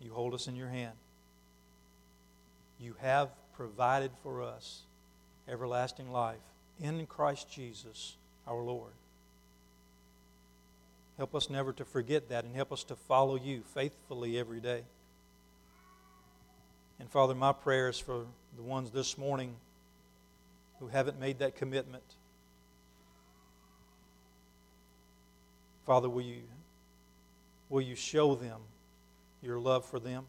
You 0.00 0.14
hold 0.14 0.33
us 0.33 0.48
in 0.48 0.57
your 0.57 0.70
hand. 0.70 0.94
You 2.81 2.94
have 3.02 3.28
provided 3.52 4.11
for 4.22 4.42
us 4.42 4.85
everlasting 5.46 6.11
life 6.11 6.37
in 6.81 7.04
Christ 7.04 7.50
Jesus 7.50 8.16
our 8.46 8.62
Lord. 8.62 8.92
Help 11.18 11.35
us 11.35 11.50
never 11.50 11.74
to 11.74 11.85
forget 11.85 12.31
that 12.31 12.44
and 12.44 12.57
help 12.57 12.72
us 12.72 12.85
to 12.85 12.96
follow 12.96 13.37
you 13.37 13.61
faithfully 13.74 14.38
every 14.38 14.61
day. 14.61 14.85
And 16.98 17.11
Father, 17.11 17.35
my 17.35 17.52
prayer 17.52 17.90
is 17.90 17.98
for 17.98 18.24
the 18.59 18.64
ones 18.64 18.90
this 18.90 19.16
morning 19.16 19.55
who 20.81 20.88
haven't 20.88 21.21
made 21.21 21.38
that 21.38 21.55
commitment. 21.55 22.03
Father, 25.87 26.11
will 26.11 26.23
you, 26.23 26.42
will 27.68 27.81
you 27.81 27.94
show 27.94 28.35
them 28.35 28.61
your 29.42 29.61
love 29.61 29.85
for 29.85 30.01
them? 30.01 30.25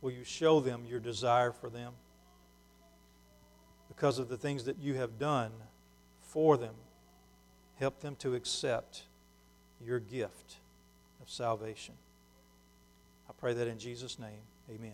Will 0.00 0.12
you 0.12 0.22
show 0.22 0.60
them 0.60 0.84
your 0.88 1.00
desire 1.00 1.50
for 1.50 1.68
them? 1.68 1.94
Because 3.88 4.20
of 4.20 4.28
the 4.28 4.36
things 4.36 4.62
that 4.64 4.78
you 4.78 4.94
have 4.94 5.18
done 5.18 5.50
for 6.20 6.56
them, 6.56 6.74
help 7.80 7.98
them 7.98 8.14
to 8.20 8.36
accept 8.36 9.02
your 9.84 9.98
gift 9.98 10.58
of 11.20 11.28
salvation. 11.28 11.94
I 13.28 13.32
pray 13.36 13.52
that 13.52 13.66
in 13.66 13.80
Jesus' 13.80 14.16
name, 14.16 14.42
amen. 14.70 14.92